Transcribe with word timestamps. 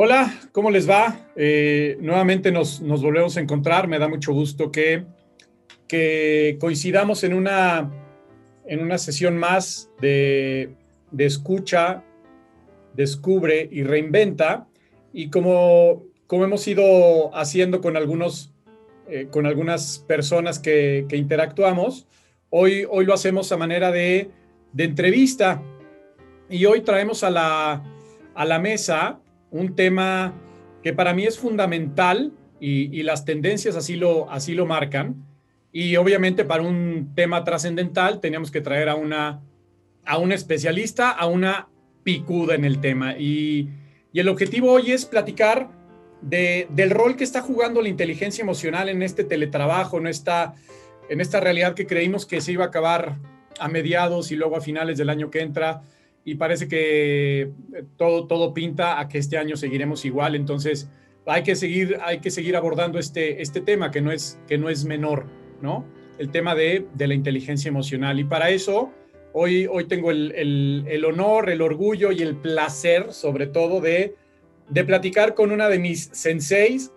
Hola, 0.00 0.32
¿cómo 0.52 0.70
les 0.70 0.88
va? 0.88 1.28
Eh, 1.34 1.98
nuevamente 2.00 2.52
nos, 2.52 2.80
volvemos 2.80 3.36
a 3.36 3.40
encontrar. 3.40 3.88
Me 3.88 3.98
da 3.98 4.06
mucho 4.06 4.32
gusto 4.32 4.70
que, 4.70 5.04
que 5.88 6.56
coincidamos 6.60 7.24
en 7.24 7.34
una, 7.34 7.90
en 8.64 8.78
una 8.78 8.96
sesión 8.96 9.36
más 9.36 9.90
de, 10.00 10.70
escucha, 11.18 12.04
descubre 12.94 13.68
y 13.72 13.82
reinventa. 13.82 14.68
Y 15.12 15.30
como, 15.30 16.04
como 16.28 16.44
hemos 16.44 16.68
ido 16.68 17.34
haciendo 17.34 17.80
con, 17.80 17.96
algunos, 17.96 18.54
eh, 19.08 19.26
con 19.32 19.46
algunas 19.46 19.98
personas 20.06 20.60
que, 20.60 21.08
interactuamos, 21.10 22.06
hoy, 22.50 22.86
hoy 22.88 23.04
lo 23.04 23.14
hacemos 23.14 23.50
a 23.50 23.56
manera 23.56 23.90
de, 23.90 24.30
de 24.72 24.84
entrevista. 24.84 25.60
Y 26.48 26.66
hoy 26.66 26.82
traemos 26.82 27.24
a 27.24 27.30
la, 27.30 27.82
a 28.36 28.44
la 28.44 28.60
mesa 28.60 29.18
un 29.50 29.74
tema 29.74 30.34
que 30.82 30.92
para 30.92 31.14
mí 31.14 31.24
es 31.24 31.38
fundamental 31.38 32.32
y, 32.60 33.02
las 33.02 33.24
tendencias 33.24 33.76
así 33.76 33.96
lo, 33.96 34.30
así 34.30 34.54
lo 34.54 34.66
marcan. 34.66 35.24
Y 35.72 35.96
obviamente 35.96 36.44
para 36.44 36.62
un 36.62 37.12
tema 37.14 37.44
trascendental 37.44 38.20
teníamos 38.20 38.50
que 38.50 38.60
traer 38.60 38.88
a 38.88 38.94
una, 38.94 39.40
a 40.04 40.18
un 40.18 40.32
especialista, 40.32 41.10
a 41.10 41.26
una 41.26 41.68
picuda 42.02 42.54
en 42.54 42.64
el 42.64 42.80
tema. 42.80 43.16
Y, 43.18 43.68
el 44.14 44.28
objetivo 44.28 44.72
hoy 44.72 44.90
es 44.90 45.06
platicar 45.06 45.70
de, 46.22 46.66
del 46.70 46.90
rol 46.90 47.14
que 47.14 47.22
está 47.22 47.40
jugando 47.40 47.80
la 47.80 47.88
inteligencia 47.88 48.42
emocional 48.42 48.88
en 48.88 49.04
este 49.04 49.22
teletrabajo, 49.22 49.98
en 49.98 50.08
esta, 50.08 50.54
en 51.08 51.20
esta 51.20 51.38
realidad 51.38 51.74
que 51.74 51.86
creímos 51.86 52.26
que 52.26 52.40
se 52.40 52.50
iba 52.50 52.64
a 52.64 52.66
acabar 52.68 53.16
a 53.60 53.68
mediados 53.68 54.32
y 54.32 54.36
luego 54.36 54.56
a 54.56 54.60
finales 54.60 54.98
del 54.98 55.08
año 55.08 55.30
que 55.30 55.40
entra 55.40 55.82
y 56.24 56.34
parece 56.34 56.68
que 56.68 57.40
eh, 57.42 57.50
todo, 57.96 58.26
todo 58.26 58.52
pinta 58.52 59.00
a 59.00 59.08
que 59.08 59.18
este 59.18 59.38
año 59.38 59.56
seguiremos 59.56 60.04
igual. 60.04 60.34
Entonces, 60.34 60.90
hay 61.26 61.42
que 61.42 61.56
seguir, 61.56 61.98
hay 62.02 62.20
que 62.20 62.30
seguir 62.30 62.56
abordando 62.56 62.98
este, 62.98 63.42
este 63.42 63.60
tema 63.60 63.90
que 63.90 64.00
no, 64.00 64.12
es, 64.12 64.40
que 64.46 64.58
no 64.58 64.70
es 64.70 64.84
menor, 64.84 65.26
¿no? 65.60 65.86
El 66.18 66.30
tema 66.30 66.54
de, 66.54 66.86
de 66.94 67.06
la 67.06 67.14
inteligencia 67.14 67.68
emocional. 67.68 68.18
Y 68.18 68.24
para 68.24 68.50
eso, 68.50 68.90
hoy, 69.32 69.66
hoy 69.66 69.84
tengo 69.84 70.10
el, 70.10 70.32
el, 70.88 71.04
honor, 71.04 71.50
el 71.50 71.62
orgullo 71.62 72.12
y 72.12 72.22
el 72.22 72.36
placer, 72.36 73.12
sobre 73.12 73.46
todo, 73.46 73.80
de, 73.80 74.14
de 74.68 74.84
platicar 74.84 75.34
con 75.34 75.52
una 75.52 75.68
de 75.68 75.78
mis 75.78 76.10
senseis, 76.12 76.92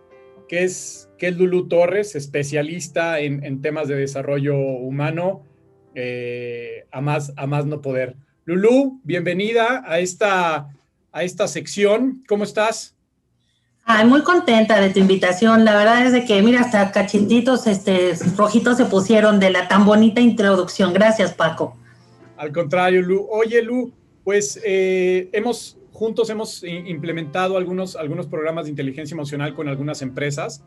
que 0.47 0.63
es, 0.63 1.09
que 1.17 1.27
es 1.27 1.37
Lulu 1.37 1.67
Torres, 1.67 2.15
especialista 2.15 3.19
en, 3.19 3.43
en 3.45 3.61
temas 3.61 3.87
de 3.87 3.95
desarrollo 3.95 4.57
humano, 4.57 5.45
eh, 5.93 6.85
a, 6.91 7.01
más, 7.01 7.33
a 7.35 7.47
más 7.47 7.65
no 7.65 7.81
poder. 7.81 8.15
Lulú, 8.51 8.99
bienvenida 9.05 9.81
a 9.87 9.99
esta, 9.99 10.67
a 11.13 11.23
esta 11.23 11.47
sección. 11.47 12.21
¿Cómo 12.27 12.43
estás? 12.43 12.97
Ay, 13.85 14.05
muy 14.05 14.23
contenta 14.23 14.81
de 14.81 14.89
tu 14.89 14.99
invitación. 14.99 15.63
La 15.63 15.73
verdad 15.77 16.05
es 16.05 16.11
de 16.11 16.25
que, 16.25 16.41
mira, 16.41 16.59
hasta 16.59 16.91
cachetitos 16.91 17.65
este, 17.65 18.13
rojitos 18.35 18.75
se 18.75 18.83
pusieron 18.83 19.39
de 19.39 19.51
la 19.51 19.69
tan 19.69 19.85
bonita 19.85 20.19
introducción. 20.19 20.91
Gracias, 20.91 21.33
Paco. 21.33 21.77
Al 22.35 22.51
contrario, 22.51 23.01
Lu. 23.01 23.25
Oye, 23.31 23.61
Lu, 23.61 23.93
pues 24.25 24.59
eh, 24.65 25.29
hemos, 25.31 25.77
juntos 25.93 26.29
hemos 26.29 26.61
implementado 26.65 27.55
algunos, 27.55 27.95
algunos 27.95 28.27
programas 28.27 28.65
de 28.65 28.71
inteligencia 28.71 29.15
emocional 29.15 29.55
con 29.55 29.69
algunas 29.69 30.01
empresas 30.01 30.61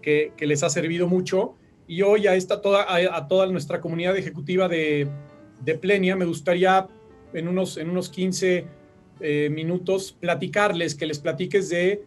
que, 0.00 0.32
les 0.38 0.62
ha 0.62 0.70
servido 0.70 1.06
mucho. 1.06 1.54
Y 1.86 2.00
hoy 2.00 2.28
a, 2.28 2.34
esta, 2.34 2.62
toda, 2.62 2.86
a, 2.88 3.28
toda 3.28 3.46
nuestra 3.48 3.78
comunidad 3.78 4.16
ejecutiva 4.16 4.68
de, 4.68 5.06
de 5.62 5.74
Plenia 5.74 6.16
me 6.16 6.24
gustaría 6.24 6.88
en 7.32 7.48
unos, 7.48 7.76
en 7.76 7.90
unos 7.90 8.08
15 8.08 8.66
eh, 9.20 9.50
minutos 9.50 10.16
platicarles, 10.18 10.94
que 10.94 11.06
les 11.06 11.18
platiques 11.18 11.68
de, 11.68 12.04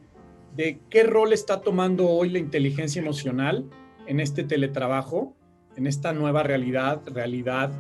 de 0.56 0.80
qué 0.90 1.04
rol 1.04 1.34
está 1.34 1.62
tomando 1.62 2.10
hoy 2.10 2.30
la 2.30 2.40
inteligencia 2.40 3.02
emocional 3.02 3.66
en 4.08 4.20
este 4.20 4.44
teletrabajo, 4.44 5.36
en 5.76 5.88
esta 5.88 6.14
nueva 6.14 6.44
realidad, 6.44 7.02
realidad, 7.08 7.72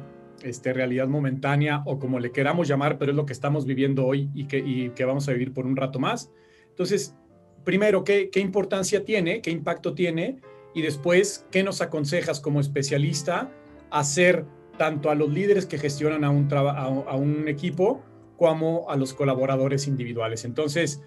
este, 0.43 0.73
realidad 0.73 1.07
momentánea 1.07 1.83
o 1.85 1.99
como 1.99 2.19
le 2.19 2.31
queramos 2.31 2.67
llamar, 2.67 2.97
pero 2.97 3.11
es 3.11 3.15
lo 3.15 3.25
que 3.25 3.33
estamos 3.33 3.65
viviendo 3.65 4.05
hoy 4.05 4.29
y 4.33 4.45
que, 4.45 4.59
y 4.59 4.89
que 4.89 5.05
vamos 5.05 5.27
a 5.29 5.33
vivir 5.33 5.53
por 5.53 5.65
un 5.65 5.75
rato 5.75 5.99
más. 5.99 6.31
Entonces, 6.69 7.15
primero, 7.63 8.03
¿qué, 8.03 8.29
¿qué 8.29 8.39
importancia 8.39 9.05
tiene? 9.05 9.41
¿Qué 9.41 9.51
impacto 9.51 9.93
tiene? 9.93 10.39
Y 10.73 10.81
después, 10.81 11.45
¿qué 11.51 11.63
nos 11.63 11.81
aconsejas 11.81 12.39
como 12.39 12.59
especialista 12.59 13.51
hacer 13.89 14.45
tanto 14.77 15.09
a 15.09 15.15
los 15.15 15.31
líderes 15.31 15.65
que 15.65 15.77
gestionan 15.77 16.23
a 16.23 16.29
un, 16.29 16.47
a, 16.51 17.15
un 17.15 17.47
equipo 17.47 18.01
como 18.37 18.89
a 18.89 18.95
los 18.95 19.13
colaboradores 19.13 19.87
individuales. 19.87 20.45
Entonces, 20.45 21.01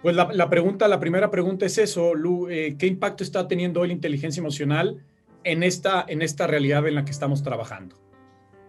pues 0.00 0.16
la, 0.16 0.50
pregunta, 0.50 0.88
la 0.88 0.98
primera 0.98 1.30
pregunta 1.30 1.66
es 1.66 1.78
eso, 1.78 2.14
Lu, 2.14 2.48
eh, 2.48 2.76
¿qué 2.78 2.86
impacto 2.86 3.22
está 3.22 3.46
teniendo 3.46 3.80
hoy 3.80 3.88
la 3.88 3.94
inteligencia 3.94 4.40
emocional 4.40 5.04
en 5.44 5.62
esta, 5.62 6.04
en 6.08 6.22
esta 6.22 6.46
realidad 6.46 6.86
en 6.88 6.96
la 6.96 7.04
que 7.04 7.12
estamos 7.12 7.42
trabajando? 7.42 7.96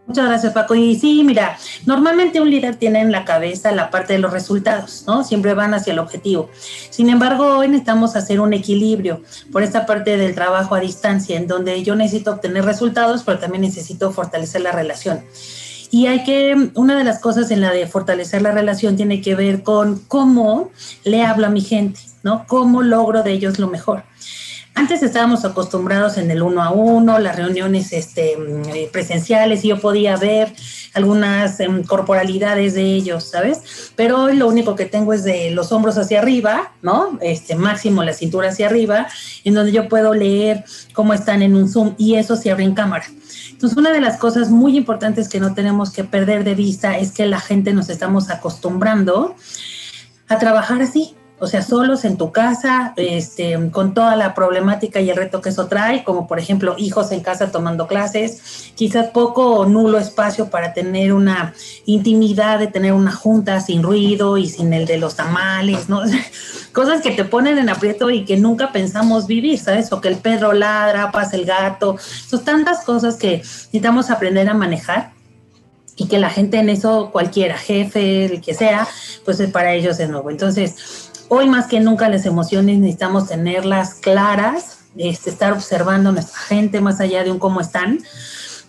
Muchas 0.05 0.27
gracias, 0.27 0.51
Paco. 0.51 0.75
Y 0.75 0.95
sí, 0.95 1.23
mira, 1.23 1.57
normalmente 1.85 2.41
un 2.41 2.49
líder 2.49 2.75
tiene 2.75 2.99
en 2.99 3.11
la 3.11 3.23
cabeza 3.23 3.71
la 3.71 3.89
parte 3.89 4.13
de 4.13 4.19
los 4.19 4.33
resultados, 4.33 5.05
¿no? 5.07 5.23
Siempre 5.23 5.53
van 5.53 5.73
hacia 5.73 5.93
el 5.93 5.99
objetivo. 5.99 6.49
Sin 6.89 7.09
embargo, 7.09 7.59
hoy 7.59 7.69
necesitamos 7.69 8.17
hacer 8.17 8.41
un 8.41 8.51
equilibrio 8.51 9.21
por 9.51 9.63
esta 9.63 9.85
parte 9.85 10.17
del 10.17 10.35
trabajo 10.35 10.75
a 10.75 10.81
distancia, 10.81 11.37
en 11.37 11.47
donde 11.47 11.83
yo 11.83 11.95
necesito 11.95 12.31
obtener 12.31 12.65
resultados, 12.65 13.23
pero 13.23 13.39
también 13.39 13.61
necesito 13.61 14.11
fortalecer 14.11 14.61
la 14.61 14.73
relación. 14.73 15.23
Y 15.89 16.07
hay 16.07 16.23
que, 16.23 16.71
una 16.73 16.97
de 16.97 17.03
las 17.05 17.19
cosas 17.19 17.49
en 17.51 17.61
la 17.61 17.71
de 17.71 17.87
fortalecer 17.87 18.41
la 18.41 18.51
relación 18.51 18.97
tiene 18.97 19.21
que 19.21 19.35
ver 19.35 19.63
con 19.63 19.99
cómo 20.07 20.71
le 21.05 21.23
hablo 21.23 21.45
a 21.45 21.49
mi 21.49 21.61
gente, 21.61 22.01
¿no? 22.23 22.45
Cómo 22.47 22.81
logro 22.81 23.23
de 23.23 23.31
ellos 23.31 23.57
lo 23.57 23.67
mejor. 23.67 24.03
Antes 24.75 25.03
estábamos 25.03 25.45
acostumbrados 25.45 26.17
en 26.17 26.31
el 26.31 26.41
uno 26.41 26.63
a 26.63 26.71
uno, 26.71 27.19
las 27.19 27.35
reuniones 27.35 27.93
este, 27.93 28.35
mm, 28.37 28.91
presenciales, 28.91 29.63
y 29.63 29.67
yo 29.67 29.79
podía 29.79 30.17
ver 30.17 30.51
algunas 30.93 31.59
em, 31.59 31.83
corporalidades 31.83 32.73
de 32.73 32.81
ellos, 32.81 33.23
¿sabes? 33.25 33.91
Pero 33.95 34.23
hoy 34.23 34.35
lo 34.35 34.47
único 34.47 34.75
que 34.75 34.85
tengo 34.85 35.13
es 35.13 35.23
de 35.23 35.51
los 35.51 35.71
hombros 35.71 35.97
hacia 35.97 36.19
arriba, 36.19 36.71
¿no? 36.81 37.19
Este, 37.21 37.55
máximo 37.55 38.03
la 38.03 38.13
cintura 38.13 38.49
hacia 38.49 38.65
arriba, 38.65 39.07
en 39.43 39.53
donde 39.53 39.71
yo 39.71 39.87
puedo 39.87 40.13
leer 40.15 40.65
cómo 40.93 41.13
están 41.13 41.43
en 41.43 41.55
un 41.55 41.69
Zoom 41.69 41.93
y 41.97 42.15
eso 42.15 42.35
se 42.35 42.51
abre 42.51 42.63
en 42.63 42.73
cámara. 42.73 43.05
Entonces, 43.51 43.77
una 43.77 43.91
de 43.91 44.01
las 44.01 44.17
cosas 44.17 44.49
muy 44.49 44.75
importantes 44.75 45.29
que 45.29 45.39
no 45.39 45.53
tenemos 45.53 45.91
que 45.91 46.03
perder 46.03 46.43
de 46.43 46.55
vista 46.55 46.97
es 46.97 47.11
que 47.11 47.27
la 47.27 47.39
gente 47.39 47.73
nos 47.73 47.89
estamos 47.89 48.29
acostumbrando 48.29 49.35
a 50.27 50.39
trabajar 50.39 50.81
así, 50.81 51.15
o 51.39 51.47
sea, 51.47 51.61
solos 51.61 52.05
en 52.05 52.17
tu 52.17 52.31
casa, 52.31 52.93
este, 52.95 53.69
con 53.71 53.93
toda 53.93 54.15
la 54.15 54.33
problemática 54.33 55.01
y 55.01 55.09
el 55.09 55.17
reto 55.17 55.41
que 55.41 55.49
eso 55.49 55.67
trae, 55.67 56.03
como 56.03 56.27
por 56.27 56.39
ejemplo 56.39 56.75
hijos 56.77 57.11
en 57.11 57.19
casa 57.19 57.51
tomando 57.51 57.87
clases, 57.87 58.71
quizás 58.75 59.07
poco 59.07 59.55
o 59.55 59.65
nulo 59.65 59.97
espacio 59.97 60.49
para 60.49 60.73
tener 60.73 61.11
una 61.11 61.53
intimidad 61.85 62.59
de 62.59 62.67
tener 62.67 62.93
una 62.93 63.11
junta 63.11 63.59
sin 63.59 63.83
ruido 63.83 64.37
y 64.37 64.47
sin 64.47 64.71
el 64.73 64.85
de 64.85 64.97
los 64.97 65.15
tamales, 65.15 65.89
¿no? 65.89 66.01
Cosas 66.71 67.01
que 67.01 67.11
te 67.11 67.25
ponen 67.25 67.57
en 67.57 67.69
aprieto 67.69 68.09
y 68.09 68.25
que 68.25 68.37
nunca 68.37 68.71
pensamos 68.71 69.27
vivir, 69.27 69.59
¿sabes? 69.59 69.91
O 69.91 70.01
que 70.01 70.07
el 70.07 70.17
perro 70.17 70.53
ladra, 70.53 71.11
pasa 71.11 71.35
el 71.35 71.45
gato, 71.45 71.97
son 71.99 72.43
tantas 72.45 72.83
cosas 72.85 73.15
que 73.15 73.37
necesitamos 73.37 74.09
aprender 74.09 74.47
a 74.49 74.53
manejar 74.53 75.11
y 75.95 76.07
que 76.07 76.17
la 76.17 76.29
gente 76.29 76.57
en 76.57 76.69
eso, 76.69 77.09
cualquiera, 77.11 77.57
jefe, 77.57 78.25
el 78.25 78.41
que 78.41 78.53
sea, 78.53 78.87
pues 79.25 79.41
para 79.51 79.73
ellos 79.73 79.99
es 79.99 80.09
nuevo. 80.09 80.31
Entonces, 80.31 81.02
Hoy 81.35 81.49
más 81.49 81.65
que 81.65 81.79
nunca 81.79 82.09
las 82.09 82.27
emociones 82.27 82.77
necesitamos 82.77 83.27
tenerlas 83.27 83.95
claras, 83.95 84.81
este, 84.95 85.31
estar 85.31 85.51
observando 85.51 86.09
a 86.09 86.11
nuestra 86.11 86.39
gente 86.41 86.79
más 86.79 86.99
allá 86.99 87.23
de 87.23 87.31
un 87.31 87.39
cómo 87.39 87.59
están, 87.59 88.01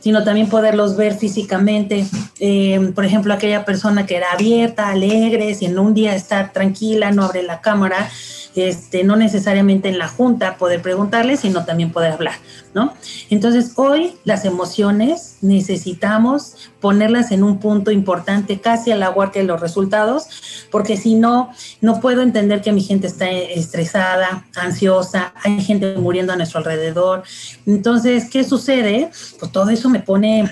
sino 0.00 0.24
también 0.24 0.48
poderlos 0.48 0.96
ver 0.96 1.12
físicamente. 1.12 2.06
Eh, 2.40 2.90
por 2.94 3.04
ejemplo, 3.04 3.34
aquella 3.34 3.66
persona 3.66 4.06
que 4.06 4.16
era 4.16 4.32
abierta, 4.32 4.88
alegre, 4.88 5.54
si 5.54 5.66
en 5.66 5.78
un 5.78 5.92
día 5.92 6.14
está 6.14 6.52
tranquila, 6.52 7.10
no 7.10 7.24
abre 7.24 7.42
la 7.42 7.60
cámara, 7.60 8.08
este, 8.54 9.02
no 9.02 9.16
necesariamente 9.16 9.88
en 9.88 9.98
la 9.98 10.08
junta 10.08 10.56
poder 10.58 10.80
preguntarle, 10.80 11.36
sino 11.36 11.64
también 11.64 11.90
poder 11.90 12.12
hablar, 12.12 12.34
¿no? 12.72 12.94
Entonces, 13.30 13.72
hoy 13.76 14.14
las 14.24 14.44
emociones 14.44 15.38
necesitamos 15.40 16.56
ponerlas 16.80 17.32
en 17.32 17.42
un 17.42 17.58
punto 17.58 17.90
importante, 17.90 18.60
casi 18.60 18.92
a 18.92 18.96
la 18.96 19.08
guardia 19.08 19.42
de 19.42 19.48
los 19.48 19.60
resultados, 19.60 20.68
porque 20.70 20.96
si 20.96 21.14
no, 21.14 21.50
no 21.80 22.00
puedo 22.00 22.22
entender 22.22 22.62
que 22.62 22.72
mi 22.72 22.82
gente 22.82 23.08
está 23.08 23.28
estresada, 23.30 24.46
ansiosa, 24.54 25.34
hay 25.42 25.60
gente 25.60 25.96
muriendo 25.96 26.32
a 26.32 26.36
nuestro 26.36 26.58
alrededor. 26.58 27.24
Entonces, 27.66 28.30
¿qué 28.30 28.44
sucede? 28.44 29.10
Pues 29.40 29.50
todo 29.50 29.70
eso 29.70 29.88
me 29.88 30.00
pone 30.00 30.48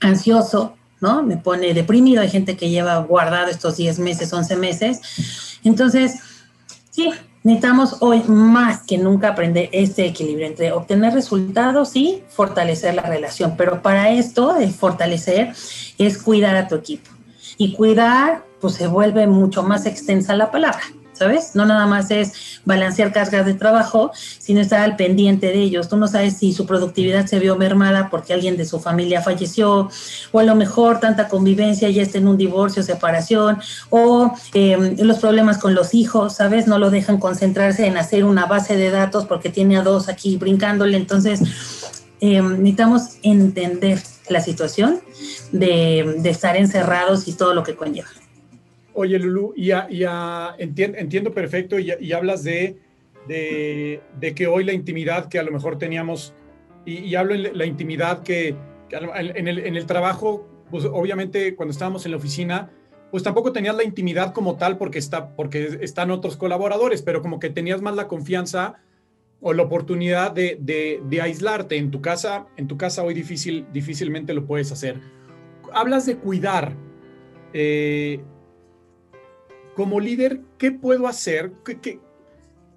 ansioso, 0.00 0.76
¿no? 1.00 1.22
Me 1.22 1.36
pone 1.36 1.74
deprimido, 1.74 2.22
hay 2.22 2.28
gente 2.28 2.56
que 2.56 2.70
lleva 2.70 2.96
guardado 2.98 3.48
estos 3.48 3.76
10 3.76 3.98
meses, 3.98 4.32
11 4.32 4.56
meses. 4.56 5.00
Entonces, 5.64 6.20
Sí, 6.96 7.10
necesitamos 7.42 7.98
hoy 8.00 8.22
más 8.22 8.84
que 8.84 8.96
nunca 8.96 9.28
aprender 9.28 9.68
este 9.70 10.06
equilibrio 10.06 10.46
entre 10.46 10.72
obtener 10.72 11.12
resultados 11.12 11.94
y 11.94 12.22
fortalecer 12.30 12.94
la 12.94 13.02
relación. 13.02 13.54
Pero 13.54 13.82
para 13.82 14.12
esto, 14.12 14.56
el 14.56 14.72
fortalecer 14.72 15.52
es 15.98 16.16
cuidar 16.16 16.56
a 16.56 16.68
tu 16.68 16.74
equipo. 16.74 17.10
Y 17.58 17.74
cuidar, 17.74 18.46
pues 18.62 18.76
se 18.76 18.86
vuelve 18.86 19.26
mucho 19.26 19.62
más 19.62 19.84
extensa 19.84 20.34
la 20.34 20.50
palabra. 20.50 20.80
¿Sabes? 21.16 21.54
No 21.54 21.66
nada 21.66 21.86
más 21.86 22.10
es 22.10 22.60
balancear 22.64 23.12
cargas 23.12 23.46
de 23.46 23.54
trabajo, 23.54 24.10
sino 24.38 24.60
estar 24.60 24.80
al 24.80 24.96
pendiente 24.96 25.48
de 25.48 25.60
ellos. 25.60 25.88
Tú 25.88 25.96
no 25.96 26.08
sabes 26.08 26.38
si 26.38 26.52
su 26.52 26.66
productividad 26.66 27.26
se 27.26 27.38
vio 27.38 27.56
mermada 27.56 28.10
porque 28.10 28.32
alguien 28.32 28.56
de 28.56 28.64
su 28.64 28.80
familia 28.80 29.22
falleció, 29.22 29.88
o 30.32 30.38
a 30.38 30.44
lo 30.44 30.54
mejor 30.54 31.00
tanta 31.00 31.28
convivencia 31.28 31.88
ya 31.90 32.02
está 32.02 32.18
en 32.18 32.28
un 32.28 32.36
divorcio, 32.36 32.82
separación, 32.82 33.58
o 33.90 34.34
em, 34.54 34.96
los 34.98 35.18
problemas 35.18 35.58
con 35.58 35.74
los 35.74 35.94
hijos, 35.94 36.36
¿sabes? 36.36 36.66
No 36.66 36.78
lo 36.78 36.90
dejan 36.90 37.18
concentrarse 37.18 37.86
en 37.86 37.96
hacer 37.96 38.24
una 38.24 38.46
base 38.46 38.76
de 38.76 38.90
datos 38.90 39.26
porque 39.26 39.50
tiene 39.50 39.76
a 39.76 39.82
dos 39.82 40.08
aquí 40.08 40.36
brincándole. 40.36 40.96
Entonces, 40.96 41.40
em, 42.20 42.62
necesitamos 42.62 43.18
entender 43.22 44.02
la 44.28 44.40
situación 44.40 45.00
de, 45.52 46.16
de 46.18 46.30
estar 46.30 46.56
encerrados 46.56 47.28
y 47.28 47.32
todo 47.32 47.54
lo 47.54 47.62
que 47.62 47.76
conlleva. 47.76 48.08
Oye, 48.98 49.18
Lulu, 49.18 49.52
y, 49.54 49.72
entiendo, 50.58 51.34
perfecto 51.34 51.78
y, 51.78 52.12
hablas 52.12 52.44
de, 52.44 52.78
de, 53.28 54.34
que 54.34 54.46
hoy 54.46 54.64
la 54.64 54.72
intimidad 54.72 55.28
que 55.28 55.38
a 55.38 55.42
lo 55.42 55.52
mejor 55.52 55.76
teníamos, 55.76 56.32
y, 56.86 57.14
hablo 57.14 57.34
en 57.34 57.58
la 57.58 57.66
intimidad 57.66 58.22
que, 58.22 58.56
en, 58.90 59.48
el, 59.48 59.86
trabajo, 59.86 60.48
pues 60.70 60.86
obviamente 60.86 61.54
cuando 61.56 61.72
estábamos 61.72 62.06
en 62.06 62.12
la 62.12 62.16
oficina, 62.16 62.70
pues 63.10 63.22
tampoco 63.22 63.52
tenías 63.52 63.76
la 63.76 63.84
intimidad 63.84 64.32
como 64.32 64.56
tal 64.56 64.78
porque, 64.78 64.98
está, 64.98 65.36
porque 65.36 65.78
están 65.82 66.10
otros 66.10 66.38
colaboradores, 66.38 67.02
pero 67.02 67.20
como 67.20 67.38
que 67.38 67.50
tenías 67.50 67.82
más 67.82 67.96
la 67.96 68.08
confianza 68.08 68.76
o 69.42 69.52
la 69.52 69.64
oportunidad 69.64 70.32
de, 70.32 71.20
aislarte. 71.20 71.76
En 71.76 71.90
tu 71.90 72.00
casa, 72.00 72.46
en 72.56 72.66
tu 72.66 72.78
casa 72.78 73.02
hoy 73.02 73.12
difícil, 73.12 73.66
difícilmente 73.74 74.32
lo 74.32 74.46
puedes 74.46 74.72
hacer. 74.72 75.00
Hablas 75.74 76.06
de 76.06 76.16
cuidar. 76.16 76.72
Eh, 77.52 78.20
como 79.76 80.00
líder, 80.00 80.40
¿qué 80.56 80.72
puedo 80.72 81.06
hacer? 81.06 81.52
¿Qué, 81.62 82.00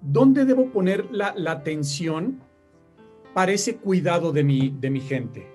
dónde 0.02 0.44
debo 0.44 0.66
poner 0.66 1.06
la, 1.10 1.34
atención 1.50 2.40
para 3.32 3.52
ese 3.52 3.76
cuidado 3.76 4.32
de 4.32 4.44
mi, 4.44 5.00
gente? 5.00 5.50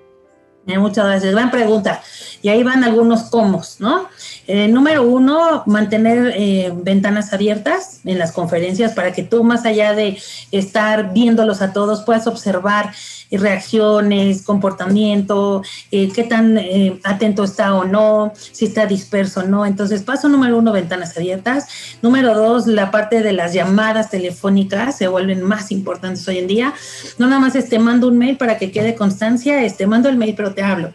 Eh, 0.65 0.79
muchas 0.79 1.05
gracias. 1.05 1.31
Gran 1.31 1.51
pregunta. 1.51 2.01
Y 2.41 2.49
ahí 2.49 2.63
van 2.63 2.83
algunos 2.83 3.25
comos, 3.25 3.77
¿no? 3.79 4.09
Eh, 4.47 4.67
número 4.67 5.03
uno, 5.03 5.61
mantener 5.67 6.33
eh, 6.35 6.73
ventanas 6.75 7.31
abiertas 7.31 8.01
en 8.03 8.17
las 8.17 8.31
conferencias 8.31 8.93
para 8.93 9.13
que 9.13 9.21
tú, 9.21 9.43
más 9.43 9.65
allá 9.65 9.93
de 9.93 10.17
estar 10.51 11.13
viéndolos 11.13 11.61
a 11.61 11.71
todos, 11.73 12.01
puedas 12.01 12.25
observar 12.25 12.91
reacciones, 13.37 14.43
comportamiento, 14.43 15.61
eh, 15.91 16.11
qué 16.13 16.23
tan 16.23 16.57
eh, 16.57 16.99
atento 17.03 17.43
está 17.43 17.73
o 17.75 17.85
no, 17.85 18.33
si 18.35 18.65
está 18.65 18.85
disperso 18.85 19.41
o 19.41 19.43
no. 19.43 19.65
Entonces, 19.65 20.03
paso 20.03 20.29
número 20.29 20.57
uno, 20.57 20.71
ventanas 20.71 21.17
abiertas. 21.17 21.67
Número 22.01 22.35
dos, 22.35 22.67
la 22.67 22.91
parte 22.91 23.21
de 23.21 23.33
las 23.33 23.53
llamadas 23.53 24.09
telefónicas 24.09 24.97
se 24.97 25.07
vuelven 25.07 25.41
más 25.41 25.71
importantes 25.71 26.27
hoy 26.27 26.39
en 26.39 26.47
día. 26.47 26.73
No 27.17 27.27
nada 27.27 27.39
más 27.39 27.53
te 27.53 27.79
mando 27.79 28.07
un 28.07 28.17
mail 28.17 28.37
para 28.37 28.57
que 28.57 28.71
quede 28.71 28.95
constancia, 28.95 29.65
te 29.75 29.87
mando 29.87 30.09
el 30.09 30.17
mail, 30.17 30.35
pero 30.35 30.53
te 30.53 30.61
hablo. 30.61 30.93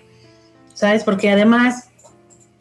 ¿Sabes? 0.75 1.05
Porque 1.05 1.31
además 1.31 1.91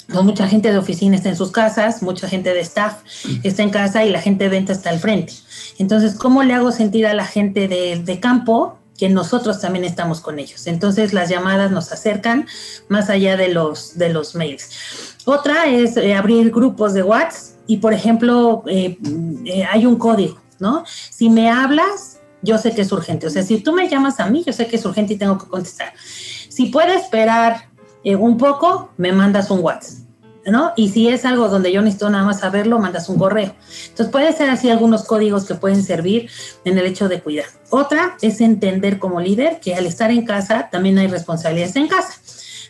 no, 0.09 0.23
mucha 0.23 0.47
gente 0.47 0.71
de 0.71 0.77
oficina 0.77 1.15
está 1.15 1.29
en 1.29 1.35
sus 1.35 1.51
casas, 1.51 2.01
mucha 2.01 2.27
gente 2.27 2.51
de 2.51 2.61
staff 2.61 3.03
está 3.43 3.61
en 3.61 3.69
casa 3.69 4.03
y 4.03 4.09
la 4.09 4.19
gente 4.19 4.45
de 4.45 4.49
venta 4.49 4.73
está 4.73 4.89
al 4.89 4.99
frente. 4.99 5.33
Entonces, 5.77 6.15
¿cómo 6.15 6.41
le 6.41 6.55
hago 6.55 6.71
sentir 6.71 7.05
a 7.05 7.13
la 7.13 7.25
gente 7.25 7.67
de 7.67 8.19
campo 8.19 8.78
que 8.99 9.07
nosotros 9.07 9.61
también 9.61 9.85
estamos 9.85 10.19
con 10.19 10.39
ellos. 10.39 10.67
Entonces 10.67 11.13
las 11.13 11.29
llamadas 11.29 11.71
nos 11.71 11.91
acercan 11.93 12.45
más 12.89 13.09
allá 13.09 13.37
de 13.37 13.47
los, 13.47 13.97
de 13.97 14.09
los 14.09 14.35
mails. 14.35 15.15
Otra 15.23 15.67
es 15.67 15.95
eh, 15.95 16.13
abrir 16.13 16.51
grupos 16.51 16.93
de 16.93 17.03
WhatsApp 17.03 17.57
y, 17.65 17.77
por 17.77 17.93
ejemplo, 17.93 18.63
eh, 18.67 18.97
eh, 19.45 19.63
hay 19.63 19.85
un 19.85 19.95
código, 19.95 20.37
¿no? 20.59 20.83
Si 20.85 21.29
me 21.29 21.49
hablas, 21.49 22.19
yo 22.41 22.57
sé 22.57 22.75
que 22.75 22.81
es 22.81 22.91
urgente. 22.91 23.27
O 23.27 23.29
sea, 23.29 23.43
si 23.43 23.59
tú 23.59 23.71
me 23.71 23.87
llamas 23.87 24.19
a 24.19 24.29
mí, 24.29 24.43
yo 24.45 24.51
sé 24.51 24.67
que 24.67 24.75
es 24.75 24.85
urgente 24.85 25.13
y 25.13 25.17
tengo 25.17 25.37
que 25.37 25.47
contestar. 25.47 25.93
Si 25.97 26.65
puede 26.65 26.95
esperar 26.95 27.69
un 28.03 28.37
poco, 28.37 28.89
me 28.97 29.13
mandas 29.13 29.49
un 29.49 29.59
WhatsApp. 29.59 30.08
¿No? 30.45 30.73
Y 30.75 30.89
si 30.89 31.09
es 31.09 31.25
algo 31.25 31.47
donde 31.49 31.71
yo 31.71 31.81
necesito 31.81 32.09
nada 32.09 32.23
más 32.23 32.39
saberlo, 32.39 32.79
mandas 32.79 33.09
un 33.09 33.17
correo. 33.17 33.53
Entonces 33.89 34.11
puede 34.11 34.33
ser 34.33 34.49
así 34.49 34.69
algunos 34.69 35.03
códigos 35.03 35.45
que 35.45 35.55
pueden 35.55 35.83
servir 35.83 36.29
en 36.65 36.77
el 36.77 36.85
hecho 36.85 37.09
de 37.09 37.21
cuidar. 37.21 37.45
Otra 37.69 38.17
es 38.21 38.41
entender 38.41 38.99
como 38.99 39.21
líder 39.21 39.59
que 39.59 39.75
al 39.75 39.85
estar 39.85 40.11
en 40.11 40.25
casa 40.25 40.69
también 40.71 40.97
hay 40.97 41.07
responsabilidades 41.07 41.75
en 41.75 41.87
casa. 41.87 42.13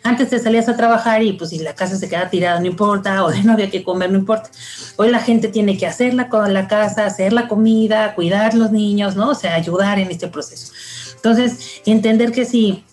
Antes 0.02 0.30
te 0.30 0.40
salías 0.40 0.70
a 0.70 0.78
trabajar 0.78 1.24
y 1.24 1.34
pues 1.34 1.50
si 1.50 1.60
la 1.60 1.76
casa 1.76 1.98
se 1.98 2.08
queda 2.08 2.30
tirada 2.30 2.60
no 2.60 2.68
importa, 2.68 3.26
o 3.26 3.32
no 3.44 3.54
había 3.54 3.70
que 3.70 3.84
comer 3.84 4.12
no 4.12 4.18
importa. 4.18 4.50
Hoy 4.96 5.10
la 5.10 5.20
gente 5.20 5.50
tiene 5.50 5.78
que 5.78 5.86
hacer 5.86 6.14
la, 6.14 6.30
la 6.48 6.68
casa, 6.68 7.06
hacer 7.06 7.34
la 7.34 7.48
comida, 7.48 8.16
cuidar 8.16 8.54
los 8.54 8.72
niños, 8.72 9.16
¿no? 9.16 9.32
O 9.32 9.36
sea, 9.36 9.56
ayudar 9.56 10.00
en 10.00 10.10
este 10.10 10.28
proceso. 10.28 10.72
Entonces, 11.16 11.82
entender 11.86 12.32
que 12.32 12.46
si 12.46 12.86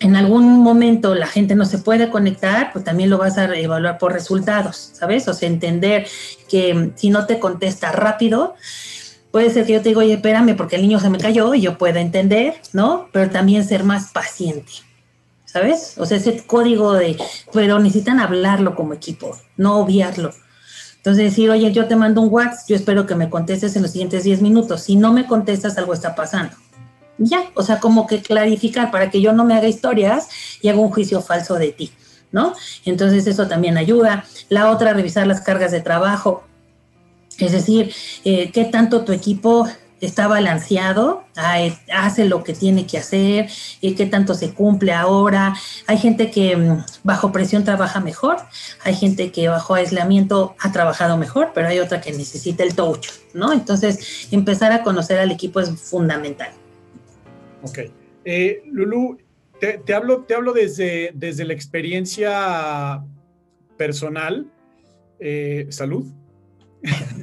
en 0.00 0.16
algún 0.16 0.60
momento 0.60 1.14
la 1.14 1.26
gente 1.26 1.54
no 1.54 1.64
se 1.64 1.78
puede 1.78 2.10
conectar, 2.10 2.72
pues 2.72 2.84
también 2.84 3.10
lo 3.10 3.18
vas 3.18 3.38
a 3.38 3.44
evaluar 3.56 3.98
por 3.98 4.12
resultados, 4.12 4.90
¿sabes? 4.92 5.26
O 5.28 5.34
sea, 5.34 5.48
entender 5.48 6.06
que 6.48 6.92
si 6.94 7.10
no 7.10 7.26
te 7.26 7.38
contesta 7.38 7.90
rápido, 7.92 8.54
puede 9.32 9.50
ser 9.50 9.66
que 9.66 9.72
yo 9.72 9.82
te 9.82 9.90
diga, 9.90 10.00
oye, 10.00 10.14
espérame, 10.14 10.56
porque 10.56 10.76
el 10.76 10.82
niño 10.82 11.00
se 11.00 11.10
me 11.10 11.18
cayó 11.18 11.54
y 11.54 11.62
yo 11.62 11.78
pueda 11.78 12.00
entender, 12.00 12.54
¿no? 12.72 13.08
Pero 13.12 13.30
también 13.30 13.64
ser 13.64 13.82
más 13.82 14.12
paciente, 14.12 14.72
¿sabes? 15.44 15.94
O 15.98 16.06
sea, 16.06 16.18
ese 16.18 16.44
código 16.46 16.94
de, 16.94 17.16
pero 17.52 17.78
necesitan 17.80 18.20
hablarlo 18.20 18.76
como 18.76 18.94
equipo, 18.94 19.36
no 19.56 19.78
obviarlo. 19.78 20.30
Entonces 20.96 21.24
decir, 21.24 21.50
oye, 21.50 21.72
yo 21.72 21.86
te 21.86 21.96
mando 21.96 22.20
un 22.20 22.28
WhatsApp, 22.32 22.68
yo 22.68 22.76
espero 22.76 23.06
que 23.06 23.14
me 23.14 23.30
contestes 23.30 23.74
en 23.76 23.82
los 23.82 23.92
siguientes 23.92 24.24
10 24.24 24.42
minutos. 24.42 24.82
Si 24.82 24.96
no 24.96 25.12
me 25.12 25.26
contestas, 25.26 25.78
algo 25.78 25.94
está 25.94 26.14
pasando 26.14 26.54
ya, 27.18 27.50
o 27.54 27.62
sea, 27.62 27.80
como 27.80 28.06
que 28.06 28.22
clarificar 28.22 28.90
para 28.90 29.10
que 29.10 29.20
yo 29.20 29.32
no 29.32 29.44
me 29.44 29.54
haga 29.54 29.68
historias 29.68 30.28
y 30.62 30.68
haga 30.68 30.78
un 30.78 30.90
juicio 30.90 31.20
falso 31.20 31.54
de 31.54 31.72
ti, 31.72 31.92
¿no? 32.32 32.54
Entonces 32.84 33.26
eso 33.26 33.48
también 33.48 33.76
ayuda. 33.76 34.24
La 34.48 34.70
otra, 34.70 34.92
revisar 34.94 35.26
las 35.26 35.40
cargas 35.40 35.72
de 35.72 35.80
trabajo, 35.80 36.44
es 37.38 37.52
decir, 37.52 37.92
eh, 38.24 38.50
qué 38.52 38.64
tanto 38.64 39.04
tu 39.04 39.12
equipo 39.12 39.68
está 40.00 40.28
balanceado, 40.28 41.24
hace 41.92 42.24
lo 42.24 42.44
que 42.44 42.52
tiene 42.52 42.86
que 42.86 42.98
hacer, 42.98 43.50
y 43.80 43.94
qué 43.94 44.06
tanto 44.06 44.34
se 44.34 44.54
cumple 44.54 44.92
ahora. 44.92 45.54
Hay 45.86 45.98
gente 45.98 46.30
que 46.30 46.56
mm, 46.56 46.84
bajo 47.02 47.32
presión 47.32 47.64
trabaja 47.64 48.00
mejor, 48.00 48.36
hay 48.84 48.94
gente 48.94 49.32
que 49.32 49.48
bajo 49.48 49.74
aislamiento 49.74 50.54
ha 50.60 50.70
trabajado 50.72 51.16
mejor, 51.16 51.50
pero 51.54 51.68
hay 51.68 51.80
otra 51.80 52.00
que 52.00 52.12
necesita 52.12 52.62
el 52.62 52.74
touch, 52.74 53.08
¿no? 53.34 53.52
Entonces, 53.52 54.28
empezar 54.30 54.72
a 54.72 54.82
conocer 54.82 55.18
al 55.18 55.32
equipo 55.32 55.58
es 55.60 55.70
fundamental. 55.70 56.50
Ok. 57.62 57.78
Eh, 58.24 58.62
Lulu, 58.66 59.18
te, 59.60 59.94
hablo, 59.94 60.24
te 60.24 60.34
hablo 60.34 60.52
desde, 60.52 61.10
desde 61.14 61.44
la 61.44 61.52
experiencia 61.52 63.04
personal. 63.76 64.50
Eh, 65.18 65.66
salud. 65.70 66.06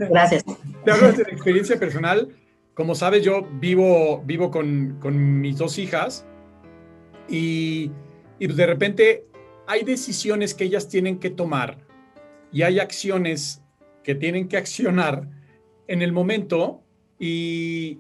Gracias. 0.10 0.44
te 0.84 0.92
hablo 0.92 1.08
desde 1.08 1.24
la 1.24 1.32
experiencia 1.32 1.80
personal. 1.80 2.30
Como 2.74 2.96
sabes, 2.96 3.24
yo 3.24 3.48
vivo, 3.60 4.22
vivo 4.26 4.52
con, 4.52 5.00
mis 5.40 5.58
dos 5.58 5.78
hijas 5.78 6.26
y, 7.30 7.92
y 8.38 8.48
de 8.48 8.66
repente 8.66 9.26
hay 9.66 9.84
decisiones 9.84 10.54
que 10.54 10.66
ellas 10.66 10.90
tienen 10.90 11.20
que 11.20 11.30
tomar 11.30 11.78
y 12.52 12.64
hay 12.64 12.80
acciones 12.80 13.62
que 14.04 14.14
tienen 14.14 14.48
que 14.48 14.58
accionar 14.58 15.28
en 15.88 16.02
el 16.02 16.12
momento 16.12 16.84
y, 17.18 18.00